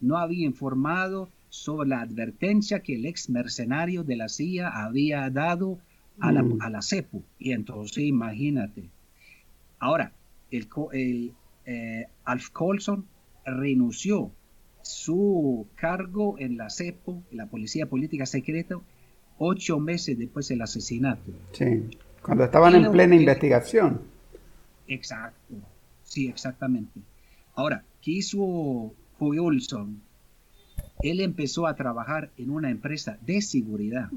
[0.00, 5.78] no había informado sobre la advertencia que el ex mercenario de la CIA había dado
[6.20, 6.60] a la, mm.
[6.60, 7.22] a la CEPU.
[7.38, 8.90] Y entonces imagínate.
[9.78, 10.12] Ahora,
[10.50, 11.32] el, el
[11.64, 13.06] eh, Alf Colson
[13.44, 14.32] renunció
[14.88, 18.76] su cargo en la CEPU, la Policía Política Secreta,
[19.36, 21.30] ocho meses después del asesinato.
[21.52, 21.90] Sí,
[22.22, 24.00] cuando estaban en plena investigación.
[24.86, 25.54] Exacto,
[26.04, 27.00] sí, exactamente.
[27.54, 30.00] Ahora, ¿qué hizo Olson?
[31.02, 34.08] Él empezó a trabajar en una empresa de seguridad.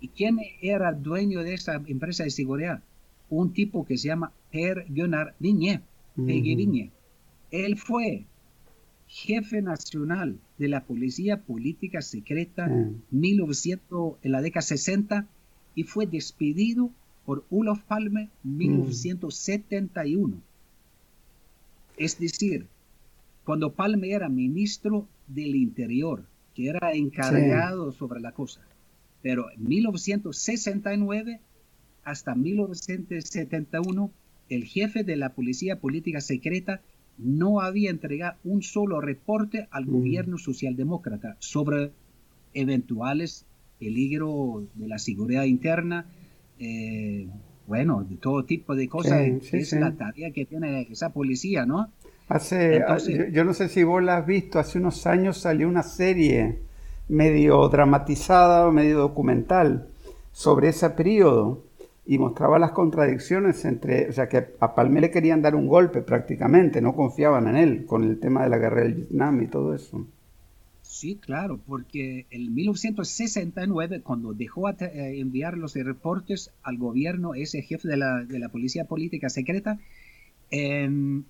[0.00, 2.82] ¿Y quién era dueño de esa empresa de seguridad?
[3.28, 5.82] Un tipo que se llama Per Gunnar Viñe,
[7.50, 8.24] Él fue
[9.10, 15.26] jefe nacional de la Policía Política Secreta en 1900, en la década 60
[15.74, 16.90] y fue despedido
[17.26, 20.40] por Olof Palme en 1971.
[21.96, 22.68] Es decir,
[23.44, 28.60] cuando Palme era ministro del Interior, que era encargado sobre la cosa.
[29.22, 31.40] Pero en 1969
[32.04, 34.10] hasta 1971,
[34.48, 36.80] el jefe de la Policía Política Secreta
[37.22, 39.90] no había entregado un solo reporte al Mm.
[39.90, 41.90] gobierno socialdemócrata sobre
[42.54, 43.44] eventuales
[43.78, 46.06] peligros de la seguridad interna,
[46.58, 47.26] eh,
[47.66, 49.22] bueno, de todo tipo de cosas.
[49.24, 49.78] Sí, sí, es sí.
[49.78, 51.88] la tarea que tiene esa policía, ¿no?
[52.28, 55.68] Hace, Entonces- yo, yo no sé si vos la has visto, hace unos años salió
[55.68, 56.58] una serie
[57.08, 59.88] medio dramatizada o medio documental
[60.32, 61.64] sobre ese periodo
[62.10, 66.02] y mostraba las contradicciones entre, o sea, que a Palme le querían dar un golpe
[66.02, 69.76] prácticamente, no confiaban en él con el tema de la guerra del Vietnam y todo
[69.76, 70.04] eso.
[70.82, 77.62] Sí, claro, porque en 1969, cuando dejó a eh, enviar los reportes al gobierno, ese
[77.62, 79.78] jefe de la, de la policía política secreta,
[80.50, 81.22] em,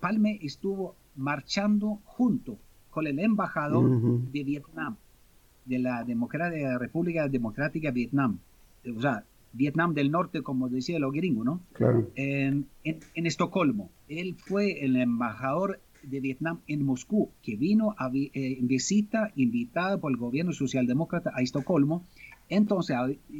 [0.00, 2.58] Palme estuvo marchando junto
[2.90, 3.88] con el embajador
[4.32, 4.96] de Vietnam,
[5.64, 8.38] de la Democracia- República Democrática de Vietnam,
[8.96, 9.22] o sea,
[9.52, 11.60] Vietnam del Norte, como decía los gringos, ¿no?
[11.72, 12.10] Claro.
[12.16, 13.90] en, en- en Estocolmo.
[14.08, 19.98] Él fue el embajador de Vietnam en Moscú, que vino a vi- eh, visita invitada
[19.98, 22.04] por el gobierno socialdemócrata a Estocolmo.
[22.50, 22.96] Entonces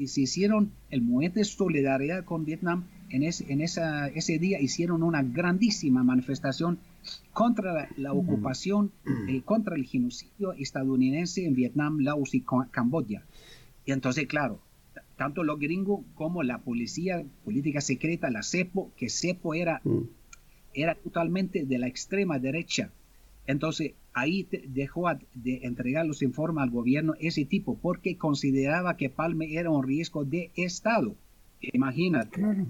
[0.07, 2.85] se hicieron el movimiento de solidaridad con Vietnam.
[3.11, 6.79] En, ese, en esa, ese día hicieron una grandísima manifestación
[7.33, 8.91] contra la, la ocupación,
[9.29, 13.23] eh, contra el genocidio estadounidense en Vietnam, Laos y Ca- Camboya.
[13.87, 14.61] Y entonces, claro,
[15.19, 20.03] tanto los gringos como la policía política secreta, la CEPO, que CEPO era, Mm.
[20.75, 22.91] era totalmente de la extrema derecha.
[23.47, 28.97] Entonces, ahí te- dejó a- de entregar los informes al gobierno ese tipo, porque consideraba
[28.97, 31.15] que Palme era un riesgo de Estado.
[31.61, 32.31] Imagínate.
[32.41, 32.67] Claro.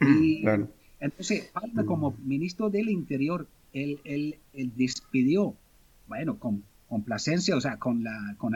[0.00, 0.68] Y Claro.
[1.00, 5.54] entonces, Palme como ministro del Interior, él, él- él despidió,
[6.08, 8.54] bueno, con complacencia, o sea, con, la, con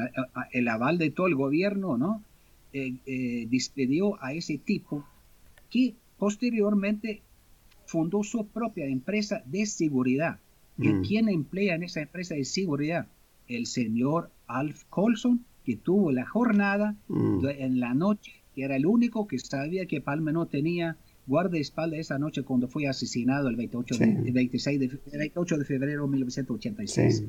[0.52, 2.22] el aval de todo el gobierno, ¿no?
[2.76, 5.06] Eh, eh, despidió a ese tipo
[5.70, 7.22] que posteriormente
[7.86, 10.40] fundó su propia empresa de seguridad.
[10.76, 11.02] ¿Y Mm.
[11.02, 13.06] quién emplea en esa empresa de seguridad?
[13.46, 17.42] El señor Alf Colson, que tuvo la jornada Mm.
[17.42, 20.96] de- en la noche, que era el único que sabía que Palme no tenía
[21.28, 24.10] guardaespaldas esa noche cuando fue asesinado el 28, de, Sí.
[24.26, 27.18] el 26 de, el 28 de febrero de 1986.
[27.18, 27.26] Sí.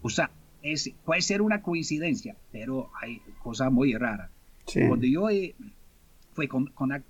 [0.00, 0.30] O sea,
[0.62, 4.30] es, puede ser una coincidencia, pero hay cosas muy raras.
[4.66, 4.80] Sí.
[4.88, 5.54] Cuando yo eh,
[6.34, 7.02] fui con- con- eh,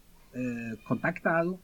[0.87, 1.59] contactado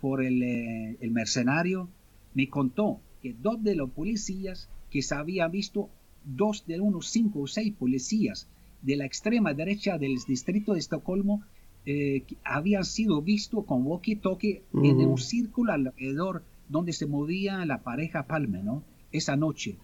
[0.00, 1.88] por el, eh, el mercenario,
[2.34, 5.90] me contó que dos de los policías que se había visto,
[6.24, 8.48] dos de unos cinco o seis policías
[8.82, 11.42] de la extrema derecha del distrito de Estocolmo,
[11.86, 15.10] eh, habían sido vistos con walkie-talkie en Ujú.
[15.12, 18.84] un círculo alrededor donde se movía la pareja Palme, ¿no?
[19.10, 19.78] Esa noche.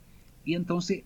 [0.44, 1.04] Y entonces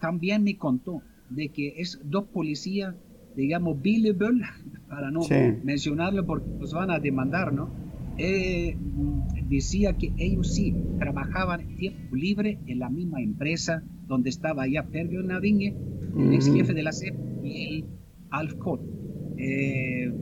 [0.00, 1.00] también me contó
[1.30, 2.96] de que es dos policías,
[3.36, 4.44] digamos, billable,
[4.88, 5.34] para no Sí.
[5.64, 7.70] mencionarlo porque nos van a demandar, ¿no?
[8.18, 8.76] Eh,
[9.48, 15.22] decía que ellos sí trabajaban tiempo libre en la misma empresa donde estaba ya Pergio
[15.22, 15.74] Navigne,
[16.18, 17.84] el ex jefe de la CEP, y el
[18.30, 18.80] Alf Kohl.
[19.38, 20.12] Eh,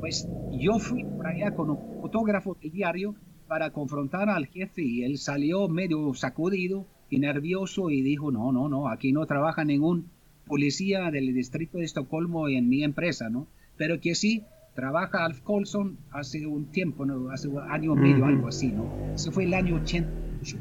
[0.00, 3.14] pues yo fui por allá con un fotógrafo del diario
[3.46, 8.68] para confrontar al jefe y él salió medio sacudido y nervioso y dijo, no, no,
[8.68, 10.10] no, aquí no trabaja ningún
[10.46, 13.46] policía del distrito de Estocolmo en mi empresa, ¿no?
[13.76, 14.44] Pero que sí
[14.74, 17.30] trabaja Alf Colson hace un tiempo, ¿no?
[17.30, 18.90] Hace un año y medio, algo así, ¿no?
[19.14, 20.58] Ese fue el año 88.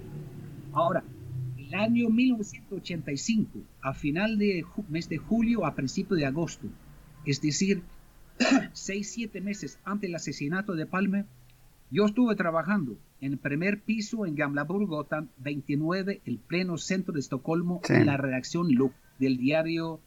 [0.74, 1.04] Ahora,
[1.58, 6.68] el año 1985, a final de mes de julio, a principio de agosto,
[7.26, 7.82] es decir,
[8.74, 11.26] seis, siete meses antes del asesinato de Palme,
[11.92, 17.80] yo estuve trabajando en el primer piso en Gamlaburgatan 29, el pleno centro de Estocolmo,
[17.84, 17.94] Sí.
[17.94, 20.00] en la redacción lo- del diario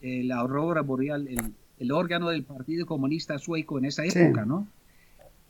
[0.00, 4.18] eh, La Aurora Boreal, el, el órgano del Partido Comunista Sueco en esa Sí.
[4.18, 4.66] época, ¿no?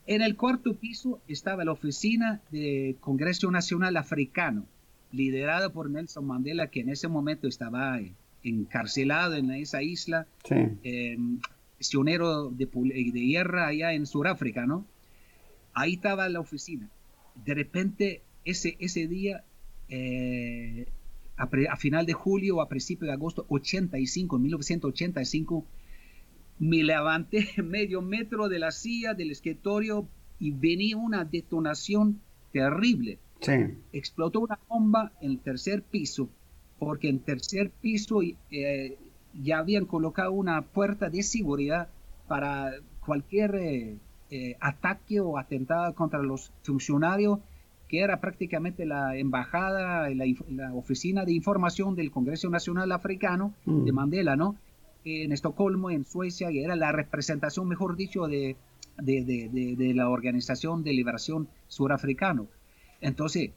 [0.07, 4.65] En el cuarto piso estaba la oficina del Congreso Nacional Africano,
[5.13, 8.13] liderada por Nelson Mandela, que en ese momento estaba eh,
[8.45, 10.55] encarcelado en esa isla, Sí.
[10.85, 11.19] eh,
[11.77, 14.87] prisionero de, eh, de guerra allá en Sudáfrica, ¿no?
[15.75, 16.89] Ahí estaba la oficina.
[17.45, 19.43] De repente, ese, ese día,
[19.89, 20.87] eh,
[21.37, 25.65] a, pre- a final de julio o a principio de agosto 85, 1985,
[26.59, 30.07] me levanté medio metro de la silla del escritorio
[30.39, 32.21] y venía una detonación
[32.53, 33.53] terrible Sí.
[33.93, 36.31] explotó una bomba en el tercer piso,
[36.79, 38.21] porque en tercer piso
[38.51, 38.97] eh,
[39.43, 41.89] ya habían colocado una puerta de seguridad
[42.29, 42.73] para
[43.05, 43.99] cualquier eh,
[44.31, 47.41] eh, ataque o atentado contra los funcionarios,
[47.89, 53.85] que era prácticamente la embajada, la, oficina de información del Congreso Nacional Africano Mm.
[53.85, 54.57] de Mandela, ¿no?
[55.05, 58.57] En Estocolmo, en Suecia, y era la representación, mejor dicho, de,
[58.99, 59.25] de,
[59.77, 62.49] de- la Organización de Liberación Surafricano.
[63.01, 63.51] Entonces,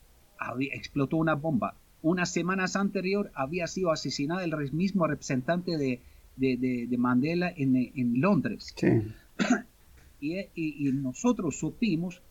[0.71, 1.73] explotó una bomba.
[2.01, 5.99] Unas semanas anterior había sido asesinado el mismo representante de,
[6.37, 8.75] de, Mandela en, en Londres.
[10.21, 12.21] y, y, nosotros supimos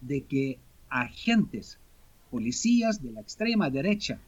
[0.00, 0.58] de que
[0.90, 1.78] agentes,
[2.30, 4.18] policías de la extrema derecha,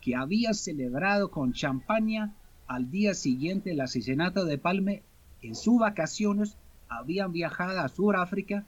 [0.00, 2.34] que habían celebrado con champaña
[2.66, 5.02] al día siguiente el asesinato de Palme,
[5.40, 6.56] en sus vacaciones
[6.88, 8.64] habían viajado a Sudáfrica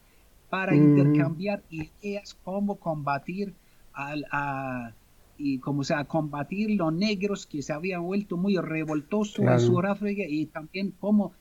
[0.48, 0.76] para mm.
[0.76, 3.54] intercambiar ideas cómo combatir
[3.92, 4.92] al, a,
[5.38, 10.46] y como sea, combatir los negros que se habían vuelto muy revoltosos en Sudáfrica y
[10.46, 11.32] también cómo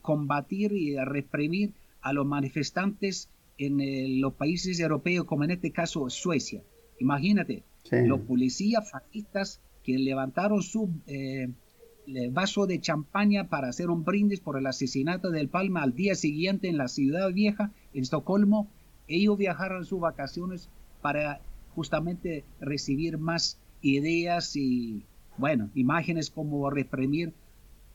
[0.00, 3.28] combatir y reprimir a los manifestantes
[3.58, 6.62] en eh, los países europeos, como en este caso Suecia.
[6.98, 11.48] Imagínate, los policías fascistas que levantaron su eh,
[12.30, 16.68] vaso de champaña para hacer un brindis por el asesinato del Palma al día siguiente
[16.68, 18.68] en la ciudad vieja, en Estocolmo,
[19.08, 20.68] ellos viajaron sus vacaciones
[21.00, 21.40] para
[21.74, 25.04] justamente recibir más ideas y,
[25.38, 27.32] bueno, imágenes como reprimir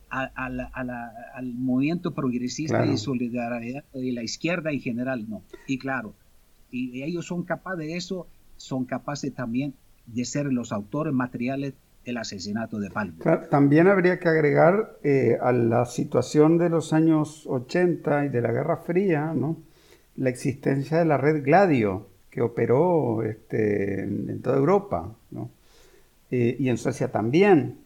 [0.09, 5.41] al movimiento progresista y solidaridad de la izquierda en general, ¿no?
[5.67, 6.13] Y claro,
[6.71, 8.27] y ellos son capaces de eso,
[8.57, 9.73] son capaces también
[10.05, 11.73] de ser los autores materiales
[12.05, 13.15] del asesinato de Palma.
[13.49, 18.51] también habría que agregar eh, a la situación de los años 80 y de la
[18.51, 19.57] Guerra Fría, ¿no?
[20.15, 25.51] La existencia de la red Gladio, que operó este, en, toda Europa, ¿no?
[26.31, 27.79] Eh, y en Suecia también.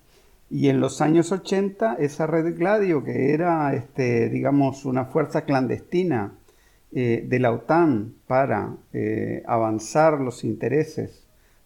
[0.52, 6.34] Y en los años 80, esa red Gladio, que era, este, digamos, una fuerza clandestina
[6.92, 11.18] eh, de la OTAN para eh, avanzar los intereses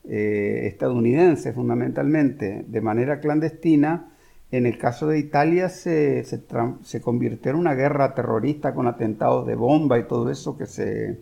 [0.08, 4.12] estadounidenses fundamentalmente de manera clandestina,
[4.52, 6.44] en el caso de Italia se, se,
[6.84, 11.18] se, convirtió en una guerra terrorista con atentados de bomba y todo eso que se,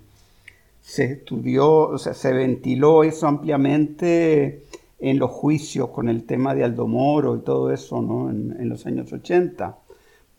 [0.81, 4.63] se estudió, o sea, se ventiló eso ampliamente
[5.03, 8.29] en los juicios con el tema de Aldo Moro y todo eso, ¿no?
[8.29, 9.77] En, los años 80.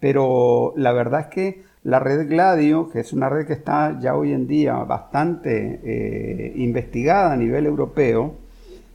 [0.01, 4.17] Pero la verdad es que la red Gladio, que es una red que está ya
[4.17, 8.37] hoy en día bastante eh, investigada a nivel europeo,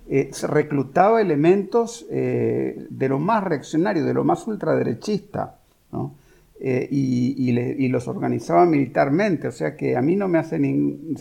[0.09, 5.59] eh, reclutaba elementos eh, de lo más reaccionario, de lo más ultraderechista,
[5.91, 6.15] ¿no?
[6.59, 9.47] y, los organizaba militarmente.
[9.47, 11.15] O sea que a mí no me hace ningún,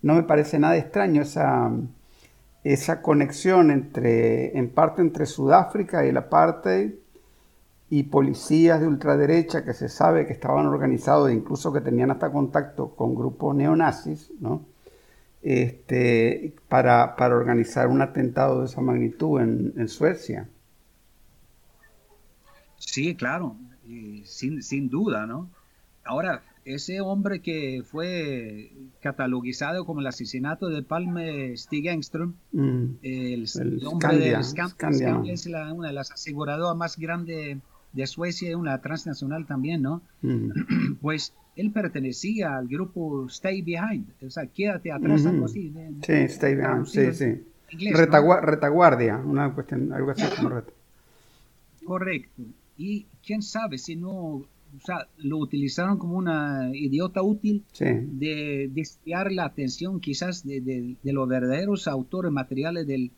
[0.00, 1.70] no me parece nada extraño esa,
[2.64, 6.92] esa conexión entre, en parte entre Sudáfrica y el apartheid
[7.88, 12.30] y policías de ultraderecha que se sabe que estaban organizados e incluso que tenían hasta
[12.30, 14.66] contacto con grupos neonazis, ¿no?
[15.42, 20.46] Este, para, para, organizar un atentado de esa magnitud en, en Suecia.
[22.76, 23.56] Sí, claro
[24.24, 25.50] sin, sin duda, ¿no?
[26.04, 32.84] Ahora, ese hombre que fue catalogizado como el asesinato de Palme Stig Engström, mm.
[33.02, 33.46] el,
[33.86, 37.58] hombre de Scandia, es una de las aseguradoras más grandes
[37.92, 40.02] de Suecia, una transnacional también, ¿no?
[40.22, 40.50] Mm.
[41.00, 45.72] Pues él pertenecía al grupo Stay Behind, o sea, quédate atrás, algo así.
[46.02, 47.42] sí, Stay Behind, sí, sí.
[47.92, 50.62] Retaguardia, una cuestión, algo así como
[51.84, 52.42] Correcto
[52.80, 54.42] y quién sabe si no,
[54.76, 61.28] o sea, lo utilizaron como una idiota útil de desviar la atención quizás de, los
[61.28, 63.10] verdaderos autores materiales del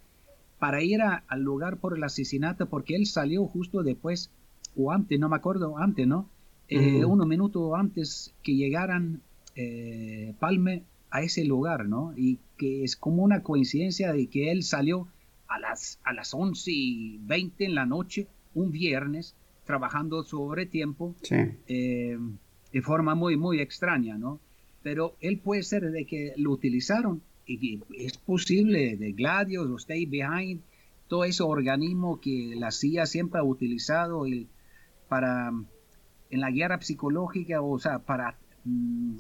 [0.59, 4.31] para ir al lugar por el asesinato porque él salió justo después
[4.77, 6.29] o antes, no me acuerdo, antes, ¿no?
[6.69, 9.21] Eh, unos minutos antes que llegaran
[9.57, 12.15] eh, Palme a ese lugar, ¿no?
[12.17, 15.09] Y que es como una coincidencia de que él salió
[15.49, 19.35] a las, a las 11 y 20 en la noche, un viernes,
[19.65, 22.19] trabajando sobre tiempo eh,
[22.73, 24.41] de forma muy, muy extraña, ¿no?
[24.83, 30.07] Pero él puede ser de que lo utilizaron y es posible de Gladios o Stay
[30.07, 30.61] Behind,
[31.09, 34.49] todo ese organismo que la CIA siempre ha utilizado y
[35.09, 35.53] para
[36.33, 39.17] en la guerra psicológica, o sea, para, mm,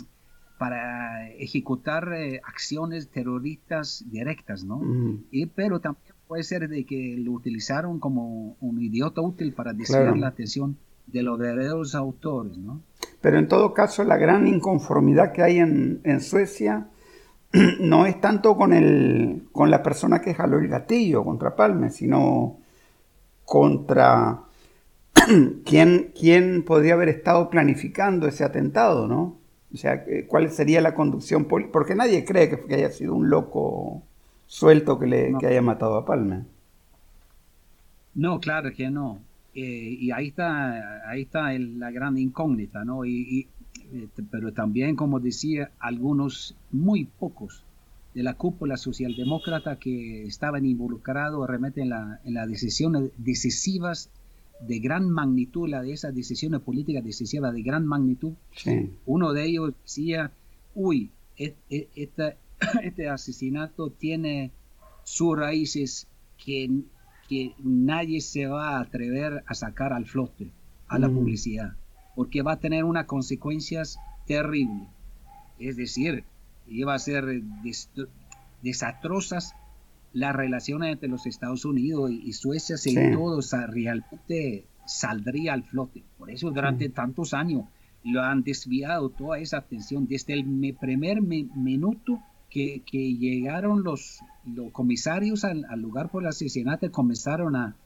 [0.58, 4.80] para ejecutar eh, acciones terroristas directas, ¿no?
[5.30, 10.16] y, pero también puede ser de que lo utilizaron como un idiota útil para desviar
[10.16, 12.80] la atención de los verdaderos autores, ¿no?
[13.20, 16.88] Pero en todo caso, la gran inconformidad que hay en, Suecia
[17.80, 22.60] no es tanto con, el, con la persona que jaló el gatillo contra Palme, sino
[23.44, 24.44] contra
[25.66, 29.38] quién, quién podría haber estado planificando ese atentado, ¿no?
[29.70, 34.06] O sea, cuál sería la conducción política, porque nadie cree que haya sido un loco
[34.52, 36.44] suelto que, le, que haya matado a Palme.
[38.14, 39.18] No, claro que no.
[39.54, 43.06] Eh, y ahí está, ahí está la gran incógnita, ¿no?
[43.06, 43.48] Y,
[43.94, 47.64] este, pero también, como decía, algunos, muy pocos
[48.12, 54.10] de la cúpula socialdemócrata que estaban involucrados realmente en, la, en las decisiones decisivas
[54.60, 58.34] de gran magnitud, la de esas decisiones políticas decisivas de gran magnitud.
[59.06, 60.30] Uno de ellos decía,
[60.74, 61.10] uy,
[62.82, 64.50] este asesinato tiene
[65.04, 66.08] sus raíces
[66.42, 66.70] que,
[67.28, 70.50] que nadie se va a atrever a sacar al flote,
[70.88, 71.14] a la mm.
[71.14, 71.76] publicidad,
[72.14, 74.88] porque va a tener unas consecuencias terribles.
[75.58, 76.24] Es decir,
[76.66, 77.42] iba a ser
[78.62, 79.54] desastrosas
[80.12, 86.02] las relaciones entre los Estados Unidos y, Suecia, si todo realmente saldría al flote.
[86.18, 87.64] Por eso durante tantos años
[88.04, 92.20] lo han desviado toda esa atención desde el primer minuto
[92.52, 92.82] que,
[93.18, 97.76] llegaron los, los comisarios al, lugar por el asesinato, comenzaron a,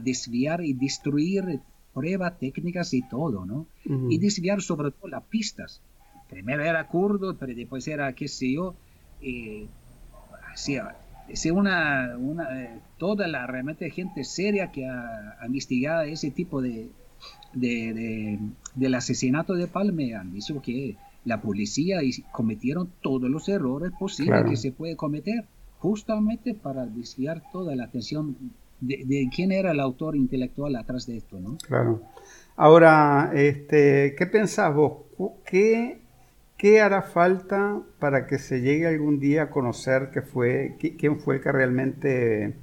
[0.00, 1.60] desviar y destruir
[1.94, 3.66] pruebas técnicas y todo, ¿no?
[4.10, 5.80] Y desviar sobre todo las pistas.
[6.28, 8.74] Primero era kurdo, pero después era, qué sé yo,
[9.20, 9.66] eh,
[11.52, 16.88] una, una eh, toda la realmente gente seria que ha, investigado ese tipo de,
[17.52, 18.38] de,
[18.74, 20.96] del asesinato de Palme han dicho que
[21.26, 21.98] la policía
[22.32, 25.44] cometieron todos los errores posibles que se puede cometer,
[25.78, 28.36] justamente para desviar toda la atención
[28.80, 31.58] de, quién era el autor intelectual atrás de esto, ¿no?
[31.66, 32.00] Claro.
[32.54, 35.02] Ahora, este, ¿qué pensás vos?
[35.44, 35.98] ¿Qué,
[36.56, 41.36] ¿Qué hará falta para que se llegue algún día a conocer qué fue, quién fue
[41.36, 42.54] el que realmente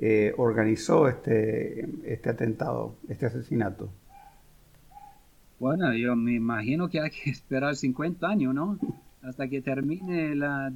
[0.00, 3.90] eh, organizó este, este atentado, este asesinato?
[5.62, 8.80] Bueno, yo me imagino que hay que esperar 50 años, ¿no?
[9.22, 10.72] Hasta que termine la,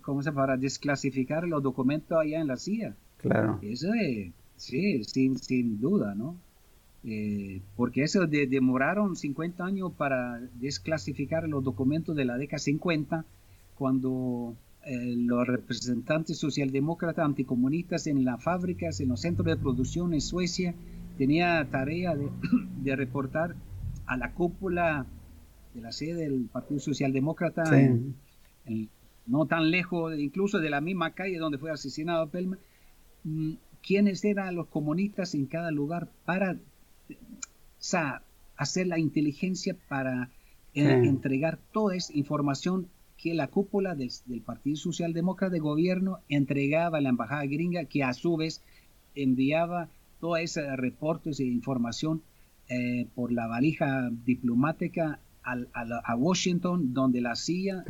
[0.00, 2.96] ¿cómo se para desclasificar los documentos allá en la CIA.
[3.18, 3.58] Claro.
[3.60, 6.36] Eso es, sí, sin, sin duda, ¿no?
[7.04, 13.26] Eh, porque eso de, demoraron 50 años para desclasificar los documentos de la década 50,
[13.74, 14.54] cuando
[14.86, 20.74] eh, los representantes socialdemócratas anticomunistas en las fábricas, en los centros de producción en Suecia,
[21.18, 22.30] tenía tarea de,
[22.82, 23.54] de reportar
[24.10, 25.06] a la cúpula
[25.72, 27.62] de la sede del Partido Socialdemócrata,
[29.26, 32.58] no tan lejos, incluso de la misma calle donde fue asesinado Pelma,
[33.22, 36.56] mm, quiénes eran los comunistas en cada lugar para
[38.56, 40.28] hacer la inteligencia para
[40.74, 44.10] eh, entregar toda esa información que la cúpula del,
[44.44, 48.60] Partido Socialdemócrata de gobierno entregaba a la embajada gringa, que a su vez
[49.14, 49.88] enviaba
[50.18, 52.22] todos esos reportes e información
[52.72, 57.84] eh, por la valija diplomática a, Washington, donde la CIA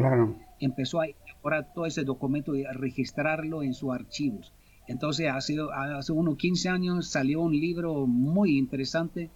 [0.59, 4.55] empezó a elaborar todo ese documento y a registrarlo en sus archivos.
[4.89, 9.29] Entonces, hace, hace unos 15 años salió un libro muy interesante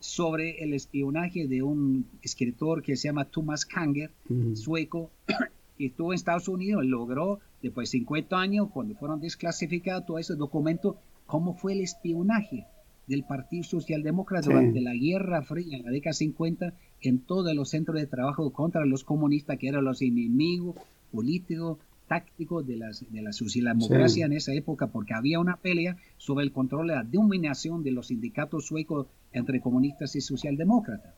[0.00, 4.10] sobre el espionaje de un escritor que se llama Thomas Kanger,
[4.54, 5.10] sueco,
[5.78, 10.34] que estuvo en Estados Unidos, logró, después de 50 años, cuando fueron desclasificados todo ese
[10.34, 10.96] documento,
[11.26, 12.66] cómo fue el espionaje
[13.10, 18.00] del Partido Socialdemócrata durante la Guerra Fría en la década 50 en todos los centros
[18.00, 20.76] de trabajo contra los comunistas, que eran los enemigos
[21.10, 26.44] políticos, tácticos de, las, de la socialdemocracia en esa época, porque había una pelea sobre
[26.44, 31.12] el control de la dominación de los sindicatos suecos entre comunistas y socialdemócratas.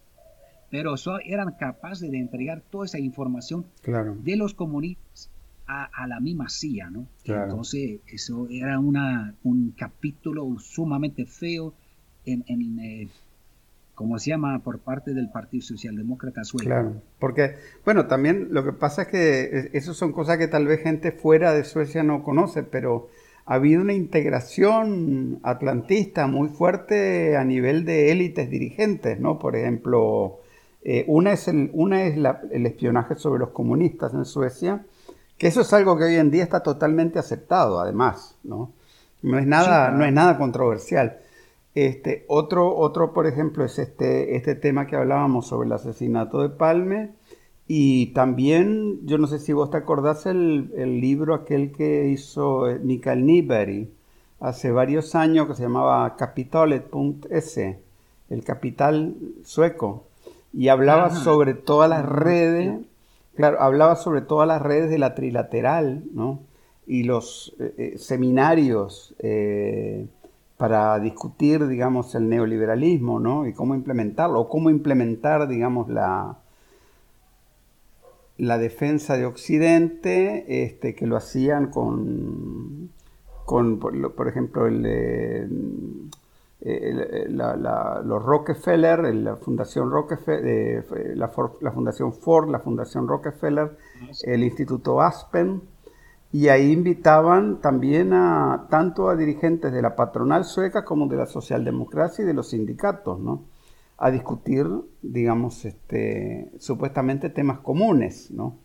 [0.70, 0.94] Pero
[1.26, 5.30] eran capaces de entregar toda esa información de los comunistas
[5.66, 7.06] a, la misma CIA, ¿no?
[7.24, 11.74] Entonces, eso era una, un capítulo sumamente feo
[12.26, 13.08] en, en eh,
[13.94, 16.66] como se llama, por parte del Partido Socialdemócrata sueco.
[16.66, 20.82] Claro, porque, bueno, también lo que pasa es que eso son cosas que tal vez
[20.82, 23.10] gente fuera de Suecia no conoce, pero
[23.44, 29.38] ha habido una integración atlantista muy fuerte a nivel de élites dirigentes, ¿no?
[29.38, 30.40] Por ejemplo,
[30.82, 32.16] eh, una es, el, una es
[32.50, 34.84] el espionaje sobre los comunistas en Suecia,
[35.38, 38.72] que eso es algo que hoy en día está totalmente aceptado, además, ¿no?
[39.22, 41.18] No es nada, no es nada controversial.
[41.74, 46.50] Este, otro, otro, por ejemplo, es este, este tema que hablábamos sobre el asesinato de
[46.50, 47.12] Palme.
[47.66, 52.68] Y también, yo no sé si vos te acordás el, el libro aquel que hizo
[52.68, 53.90] eh, Mikael Nieberi
[54.40, 57.78] hace varios años que se llamaba Capitalet.s,
[58.28, 60.08] el capital sueco,
[60.52, 62.80] y hablaba sobre todas las redes,
[63.36, 66.40] claro, hablaba sobre todas las redes de la trilateral, ¿no?
[66.86, 69.14] Y los eh, eh, seminarios
[70.62, 73.48] para discutir, digamos, el neoliberalismo, ¿no?
[73.48, 76.38] Y cómo implementarlo, o cómo implementar, digamos, la,
[78.36, 82.90] la defensa de Occidente, este, que lo hacían con,
[83.44, 86.08] con por, ejemplo, el,
[86.60, 91.26] los Rockefeller, la Fundación Rockefeller, eh, la,
[91.72, 93.76] Fundación Ford, la Fundación Rockefeller,
[94.22, 95.60] el Instituto Aspen,
[96.32, 101.26] y ahí invitaban también a tanto a dirigentes de la patronal sueca como de la
[101.26, 103.44] socialdemocracia y de los sindicatos, ¿no?
[103.98, 104.66] A discutir,
[105.02, 108.56] digamos, este, supuestamente temas comunes, ¿no?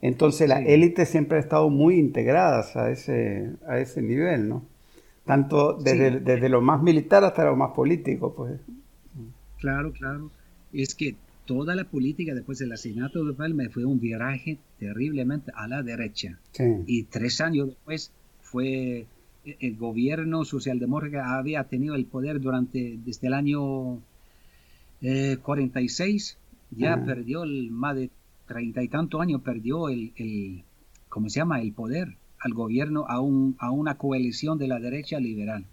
[0.00, 4.64] Entonces la élite siempre ha estado muy integradas a ese, a ese nivel, ¿no?
[5.24, 8.60] Tanto desde, desde lo más militar hasta lo más político, pues.
[9.60, 10.28] Claro, claro.
[10.72, 11.14] Es que
[11.46, 16.38] toda la política después del asesinato de Palme fue un viraje terriblemente a la derecha.
[16.86, 18.10] Y tres años después
[18.40, 19.06] fue
[19.44, 24.00] el gobierno socialdemócrata había tenido el poder durante desde el año
[25.00, 28.10] 46 eh, ya perdió el más de
[28.46, 30.62] treinta y tantos años perdió el, el
[31.08, 31.60] ¿cómo se llama?
[31.60, 35.64] el poder al gobierno a, un, a una coalición de la derecha liberal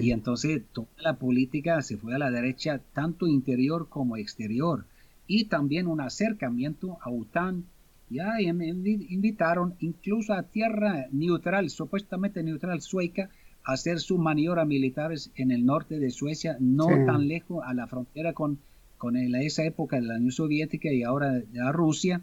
[0.00, 4.84] y entonces toda la política se fue a la derecha tanto interior como exterior
[5.26, 7.64] y también un acercamiento a OTAN.
[8.08, 13.30] Ya invitaron incluso a tierra neutral, supuestamente neutral sueca,
[13.64, 17.88] a hacer sus maniobras militares en el norte de Suecia, no tan lejos a la
[17.88, 18.58] frontera con,
[18.96, 22.20] con esa época de la Unión Soviética y ahora de la Rusia.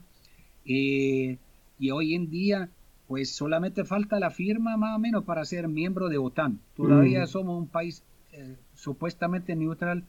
[0.66, 1.38] Eh,
[1.80, 2.70] y hoy en día,
[3.08, 6.60] pues solamente falta la firma más o menos para ser miembro de OTAN.
[6.78, 7.28] Todavía mm.
[7.28, 10.06] somos un país eh, supuestamente neutral,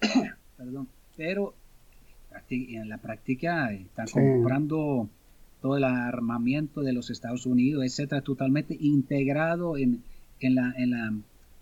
[0.56, 1.54] perdón, pero
[2.50, 5.08] en la práctica están comprando
[5.60, 10.02] todo el armamento de los Estados Unidos, etcétera, totalmente integrado en,
[10.40, 11.14] en, la, en la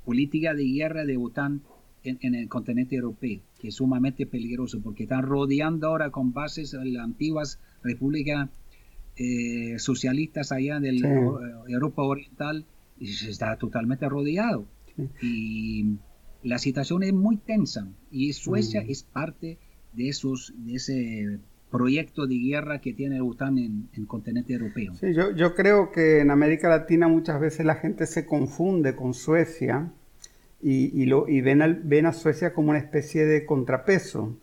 [0.05, 1.60] política de guerra de OTAN
[2.02, 7.05] en, el continente europeo, que es sumamente peligroso porque están rodeando ahora con bases las
[7.05, 8.48] antiguas repúblicas
[9.16, 10.98] eh, socialistas allá de
[11.68, 12.64] Europa Oriental
[12.98, 14.64] y se está totalmente rodeado.
[15.22, 15.97] Y
[16.42, 18.90] la situación es muy tensa y Suecia mm.
[18.90, 19.59] es parte
[19.92, 21.38] de, esos, de ese
[21.70, 24.94] proyecto de guerra que tiene OTAN en, el continente europeo.
[24.94, 29.14] Sí, yo, yo creo que en América Latina muchas veces la gente se confunde con
[29.14, 29.92] Suecia
[30.60, 34.36] y, y, lo, y ven, ven a Suecia como una especie de contrapeso.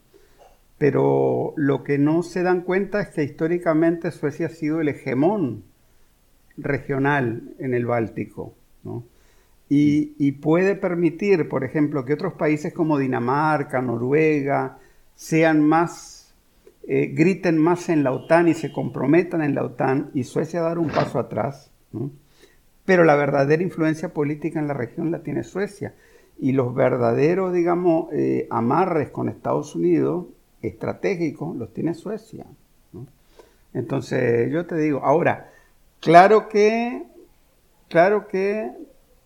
[0.78, 5.64] Pero lo que no se dan cuenta es que históricamente Suecia ha sido el hegemón
[6.56, 8.54] regional en el Báltico.
[8.84, 9.04] ¿no?
[9.70, 14.78] Y, y, puede permitir, por ejemplo, que otros países como Dinamarca, Noruega,
[15.18, 16.34] sean más,
[16.88, 20.78] eh, griten más en la OTAN y se comprometan en la OTAN y Suecia dar
[20.78, 21.72] un paso atrás.
[22.86, 25.96] Pero la verdadera influencia política en la región la tiene Suecia.
[26.40, 30.28] Y los verdaderos, digamos, eh, amarres con Estados Unidos,
[30.62, 32.46] estratégicos, los tiene Suecia.
[33.74, 35.52] Entonces, yo te digo, ahora,
[36.00, 37.04] claro que,
[37.90, 38.72] claro que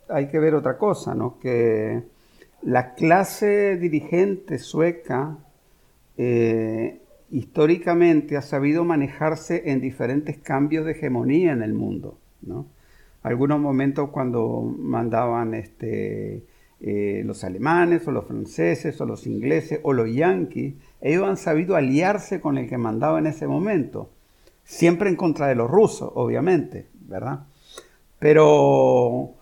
[0.07, 1.37] hay que ver otra cosa, ¿no?
[1.39, 2.01] Que
[2.61, 5.37] la clase dirigente sueca
[6.23, 12.19] eh, históricamente ha sabido manejarse en diferentes cambios de hegemonía en el mundo.
[12.43, 12.67] ¿no?
[13.23, 16.43] Algunos momentos cuando mandaban este,
[16.79, 21.75] eh, los alemanes o los franceses o los ingleses o los yanquis, ellos han sabido
[21.75, 24.11] aliarse con el que mandaba en ese momento,
[24.63, 27.47] siempre en contra de los rusos, obviamente, ¿verdad?
[28.19, 29.33] Pero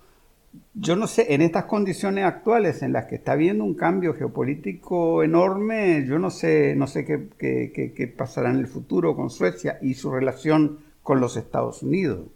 [0.81, 5.23] yo no sé, en estas condiciones actuales en las que está habiendo un cambio geopolítico
[5.23, 9.95] enorme, yo no sé, no sé qué, qué, pasará en el futuro con Suecia y
[9.95, 12.27] su relación con los Estados Unidos.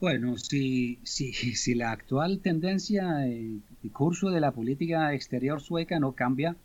[0.00, 6.12] Bueno, si, si, si la actual tendencia, el curso de la política exterior sueca no
[6.12, 6.56] cambia,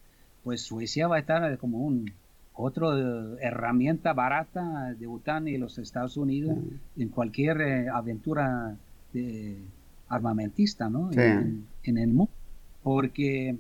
[0.44, 2.11] pues Suecia va a estar como un
[2.56, 2.88] otra
[3.41, 6.57] herramienta barata de OTAN y los Estados Unidos
[6.98, 8.77] en cualquier eh, aventura
[10.07, 11.11] armamentista ¿no?
[11.11, 12.31] En, el mundo.
[12.81, 13.57] Porque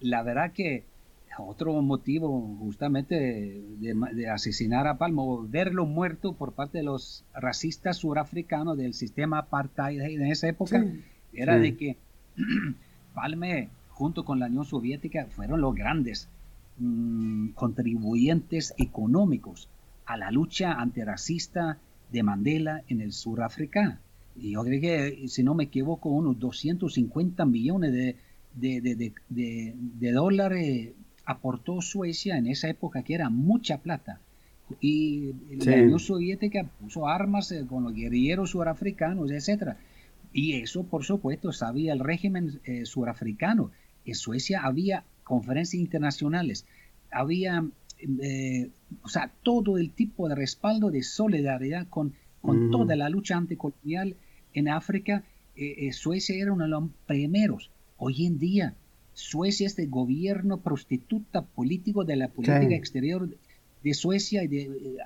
[0.00, 0.84] la verdad que
[1.38, 8.76] otro motivo justamente de, asesinar a Palmo, verlo muerto por parte de los racistas surafricanos
[8.76, 10.84] del sistema apartheid en esa época,
[11.32, 11.96] era de que
[13.14, 16.28] Palme junto con la Unión Soviética fueron los grandes
[16.78, 19.68] mm, contribuyentes económicos
[20.06, 21.78] a la lucha antirracista
[22.10, 23.98] de Mandela en el surafricano.
[24.36, 28.16] Y yo creo que, si no me equivoco, unos 250 millones de,
[28.54, 30.90] de, dólares
[31.24, 34.20] aportó Suecia en esa época, que era mucha plata.
[34.80, 39.74] Y la Unión Soviética puso armas eh, con los guerrilleros surafricanos, etc.
[40.32, 43.70] Y eso, por supuesto, sabía el régimen eh, surafricano.
[44.04, 46.66] En Suecia había conferencias internacionales,
[47.10, 47.64] había,
[47.98, 48.70] eh,
[49.02, 54.16] o sea, todo el tipo de respaldo de solidaridad con con toda la lucha anticolonial
[54.52, 55.24] en África,
[55.56, 57.70] eh, eh, Suecia era uno de los primeros.
[57.96, 58.74] Hoy en día,
[59.14, 63.28] Suecia es el gobierno prostituta político de la política exterior
[63.82, 64.96] de Suecia y de,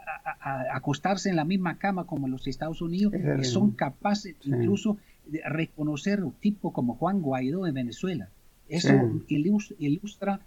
[0.72, 6.22] acostarse en la misma cama como los Estados Unidos y son capaces incluso de reconocer
[6.22, 8.28] un tipo como Juan Guaidó en Venezuela.
[8.68, 8.92] Eso
[9.28, 10.40] ilustra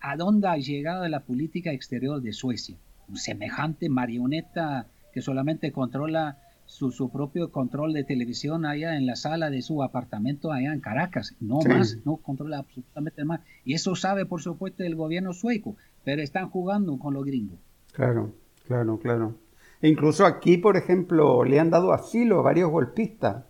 [0.00, 2.76] a dónde ha llegado la política exterior de Suecia.
[3.08, 9.16] Un semejante marioneta que solamente controla su, su, propio control de televisión allá en la
[9.16, 11.34] sala de su apartamento allá en Caracas.
[11.40, 13.40] No más, no controla absolutamente más.
[13.64, 17.58] Y eso sabe, por supuesto, el gobierno sueco, pero están jugando con los gringos.
[17.92, 18.32] Claro,
[18.66, 19.34] claro, claro.
[19.82, 23.44] E incluso aquí, por ejemplo, le han dado asilo a varios golpistas.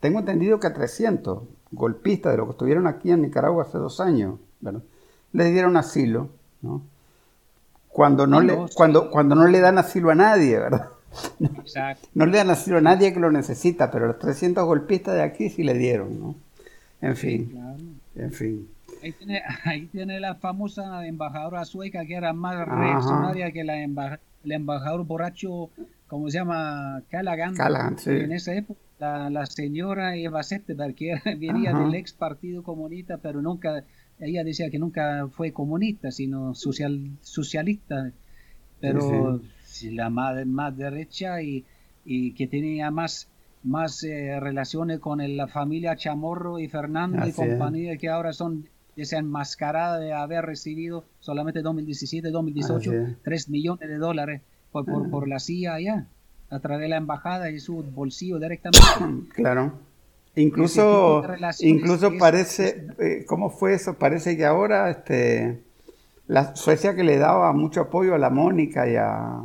[0.00, 4.00] Tengo entendido que a 300 golpistas de los que estuvieron aquí en Nicaragua hace dos
[4.00, 4.82] años, ¿verdad?
[5.32, 6.30] le dieron asilo,
[6.62, 6.82] ¿no?
[8.00, 10.88] Cuando no, le, cuando, cuando no le dan asilo a nadie, ¿verdad?
[11.38, 12.08] Exacto.
[12.14, 15.50] No le dan asilo a nadie que lo necesita, pero los 300 golpistas de aquí
[15.50, 16.34] sí le dieron, ¿no?
[17.02, 17.60] En fin,
[18.14, 18.66] en fin.
[19.02, 24.52] Ahí tiene, ahí tiene, la famosa embajadora sueca que era más reaccionaria que la el
[24.52, 25.68] embajador borracho,
[26.06, 27.02] ¿cómo se llama?
[27.10, 27.54] Callaghan.
[27.54, 28.12] Callaghan sí.
[28.12, 33.84] En esa época, la, señora Eva Zetterberg, que venía del ex Partido Comunista, pero nunca
[34.20, 38.12] ella decía que nunca fue comunista, sino social, socialista,
[38.80, 39.40] pero
[39.90, 41.64] la más, más derecha y,
[42.04, 43.28] y, que tenía más,
[43.62, 50.00] más eh, relaciones con la familia Chamorro y Fernando y compañía, que ahora son desenmascaradas
[50.00, 52.92] de haber recibido solamente 2017, 2018,
[53.22, 54.42] 3 millones de dólares
[54.72, 56.06] por, por, por la CIA allá,
[56.50, 59.30] a través de la embajada y su bolsillo directamente.
[59.34, 59.89] Claro.
[60.36, 61.22] Incluso,
[61.58, 63.94] incluso parece, eh, ¿cómo fue eso?
[63.94, 65.60] Parece que ahora este,
[66.28, 69.40] la Suecia que le daba mucho apoyo a la Mónica y a,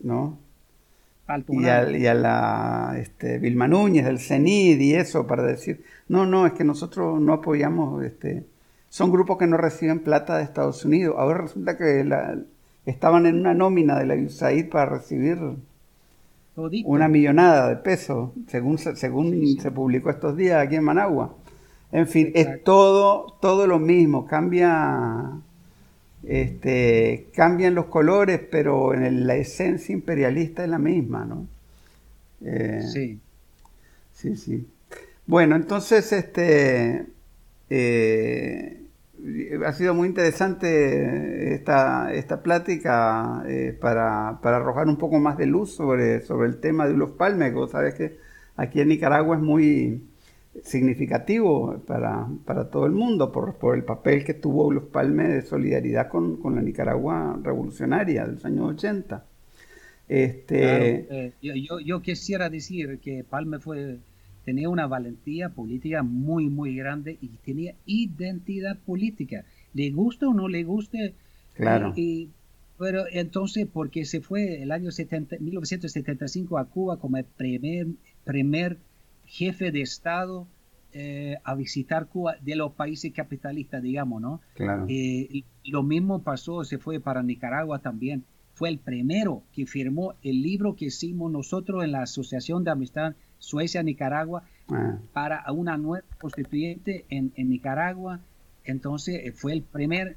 [0.00, 0.38] ¿no?
[1.48, 6.26] Y a, y a, la este, Vilma Núñez del CENID y eso para decir, no,
[6.26, 8.44] no, es que nosotros no apoyamos, este,
[8.88, 11.16] son grupos que no reciben plata de Estados Unidos.
[11.18, 12.38] Ahora resulta que la,
[12.86, 15.38] estaban en una nómina de la USAID para recibir
[16.56, 21.34] una millonada de pesos, según, según se publicó estos días aquí en Managua.
[21.92, 25.32] En fin, es todo, todo lo mismo, cambia,
[26.24, 31.46] este, cambian los colores, pero en la esencia imperialista es la misma, ¿no?
[32.44, 33.20] Eh, sí.
[34.12, 34.66] Sí, sí.
[35.26, 37.06] Bueno, entonces, este,
[37.68, 38.85] eh,
[39.64, 45.74] ha sido muy interesante esta, esta plática eh, para, arrojar un poco más de luz
[45.74, 48.18] sobre, sobre el tema de Ulos Palme, que sabes que
[48.56, 50.02] aquí en Nicaragua es muy
[50.62, 52.28] significativo para,
[52.70, 56.62] todo el mundo por, por, el papel que tuvo Ulos Palme de solidaridad con, la
[56.62, 59.24] Nicaragua revolucionaria de los años 80.
[60.08, 61.06] Este...
[61.10, 63.98] Eh, yo, yo quisiera decir que Palme fue
[64.46, 69.44] tenía una valentía política muy, muy grande y tenía identidad política.
[69.74, 71.14] Le guste o no le guste.
[71.54, 71.92] Claro.
[71.96, 72.30] Y,
[72.78, 77.88] pero entonces, porque se fue el año 70, 1975 a Cuba como el primer,
[78.24, 78.78] primer
[79.24, 80.46] jefe de Estado
[80.92, 84.40] eh, a visitar Cuba de los países capitalistas, digamos, ¿no?
[84.54, 84.86] Claro.
[84.88, 88.24] Eh, lo mismo pasó, se fue para Nicaragua también.
[88.54, 93.16] Fue el primero que firmó el libro que hicimos nosotros en la Asociación de Amistad
[93.38, 94.98] Suecia, Nicaragua, ah.
[95.12, 98.20] para una nueva constituyente en, Nicaragua.
[98.64, 100.16] Entonces eh, fue el primer,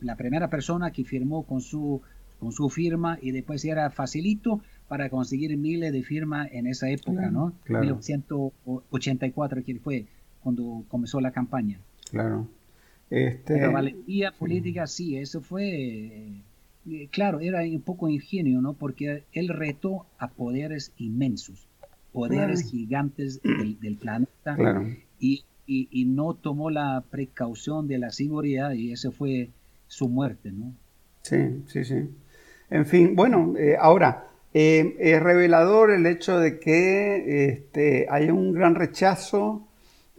[0.00, 2.02] la primera persona que firmó con su,
[2.38, 7.30] con su firma y después era facilito para conseguir miles de firmas en esa época,
[7.30, 7.52] ¿no?
[7.64, 7.84] Claro.
[7.84, 10.06] 1984 que fue
[10.42, 11.78] cuando comenzó la campaña.
[12.10, 12.48] Claro.
[13.08, 13.54] Este...
[13.54, 16.42] Pero valentía política, sí, eso fue,
[16.88, 18.74] eh, claro, era un poco ingenio, ¿no?
[18.74, 21.69] Porque él retó a poderes inmensos
[22.12, 23.40] poderes gigantes
[23.80, 24.56] del, planeta
[25.18, 29.50] y, y, no tomó la precaución de la seguridad y esa fue
[29.86, 30.72] su muerte, ¿no?
[31.22, 32.08] Sí, sí, sí.
[32.70, 38.52] En fin, bueno, eh, ahora, eh, es revelador el hecho de que este, hay un
[38.52, 39.66] gran rechazo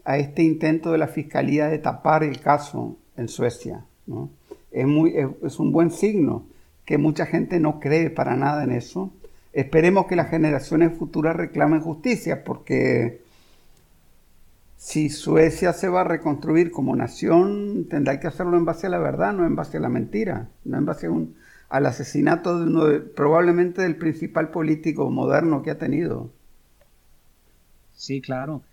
[0.03, 3.85] a este intento de la Fiscalía de tapar el caso en Suecia.
[4.07, 4.30] ¿no?
[4.72, 6.45] Es, muy, es un buen signo
[6.85, 9.11] que mucha gente no cree para nada en eso
[9.53, 13.21] Esperemos que las generaciones futuras reclamen justicia, porque
[14.77, 18.97] si Suecia se va a reconstruir como nación, tendrá que hacerlo en base a la
[18.97, 21.07] verdad, no en base a la mentira, no en base
[21.69, 26.31] al asesinato de uno probablemente del principal político moderno que ha tenido.
[27.93, 28.63] Sí, claro.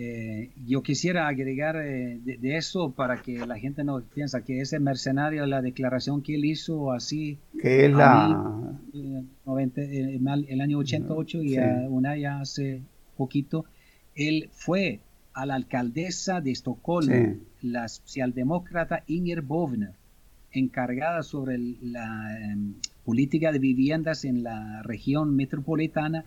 [0.00, 4.78] Eh, yo quisiera agregar eh, de, eso para que la gente no piensa que ese
[4.78, 8.78] mercenario, la declaración que él hizo así, que es la...
[8.94, 12.80] Eh, el año 88 y a una ya hace
[13.16, 13.64] poquito,
[14.14, 15.00] él fue
[15.34, 19.94] a la alcaldesa de Estocolmo, la socialdemócrata Inger Bovner,
[20.52, 26.24] encargada sobre la em, política de viviendas en la región metropolitana,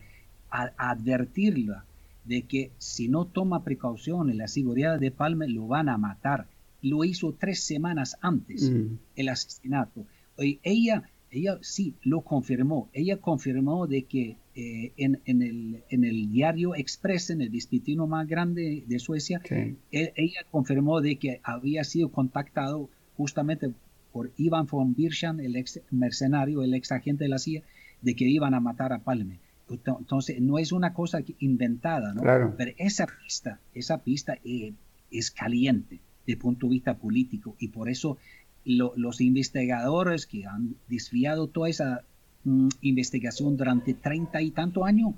[0.49, 1.85] a, advertirla
[2.25, 6.47] de que si no toma precaución en la seguridad de Palme, lo van a matar.
[6.81, 8.97] Lo hizo tres semanas antes, mm.
[9.15, 10.05] el asesinato.
[10.37, 12.89] Ella, ella sí lo confirmó.
[12.93, 18.27] Ella confirmó de que eh, en, el, en, el, diario Express, en el distrito más
[18.27, 19.77] grande de Suecia, e,
[20.15, 23.71] ella confirmó de que había sido contactado justamente
[24.11, 27.63] por Ivan von Birshan, el ex mercenario, el ex agente de la CIA,
[28.01, 29.39] de que iban a matar a Palme.
[29.73, 32.21] Entonces, no es una cosa inventada, ¿no?
[32.57, 34.73] Pero esa pista, esa pista eh,
[35.11, 38.17] es caliente de punto de vista político y por eso
[38.63, 42.03] los investigadores que han desviado toda esa
[42.43, 45.15] mm, investigación durante treinta y tanto años,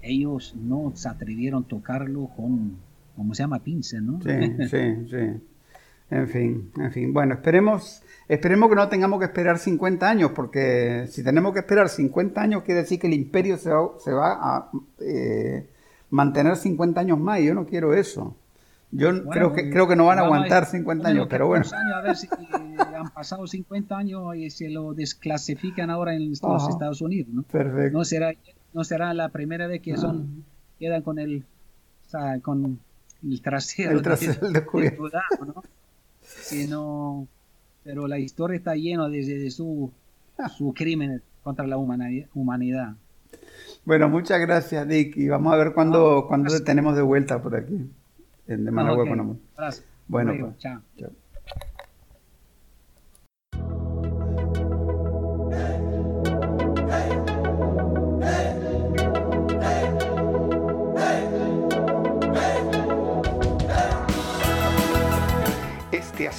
[0.00, 2.78] ellos no se atrevieron a tocarlo con,
[3.14, 3.62] ¿cómo se llama?
[3.62, 4.20] Pince, ¿no?
[4.22, 5.42] Sí, sí, sí.
[6.12, 7.12] En fin, en fin.
[7.14, 11.88] Bueno, esperemos, esperemos que no tengamos que esperar 50 años, porque si tenemos que esperar
[11.88, 13.70] 50 años, quiere decir que el imperio se
[14.12, 14.70] va, a
[15.00, 15.70] eh,
[16.10, 18.36] mantener 50 años más, y yo no quiero eso.
[18.90, 21.64] Yo creo, que, creo que no van a aguantar 50 años, pero bueno.
[21.96, 22.28] a ver si
[22.94, 27.42] han pasado 50 años y se lo desclasifican ahora en los Estados Unidos, ¿no?
[27.44, 27.96] Perfecto.
[27.96, 28.34] No será,
[28.74, 30.44] no será la primera vez que son,
[30.78, 31.46] quedan con el,
[32.42, 32.80] con
[33.22, 35.08] el trasero, el trasero descubierto.
[35.46, 35.62] ¿no?
[36.40, 37.26] Sino,
[37.84, 39.90] pero la historia está llena de, su,
[40.56, 42.94] su crimen contra la humanidad.
[43.84, 45.16] Bueno, muchas gracias, Dick.
[45.16, 47.90] Y vamos a ver cuándo, cuándo te tenemos de vuelta por aquí,
[48.46, 49.36] en De Managua.
[49.56, 49.86] Gracias.
[50.06, 50.80] Bueno, pues, chao.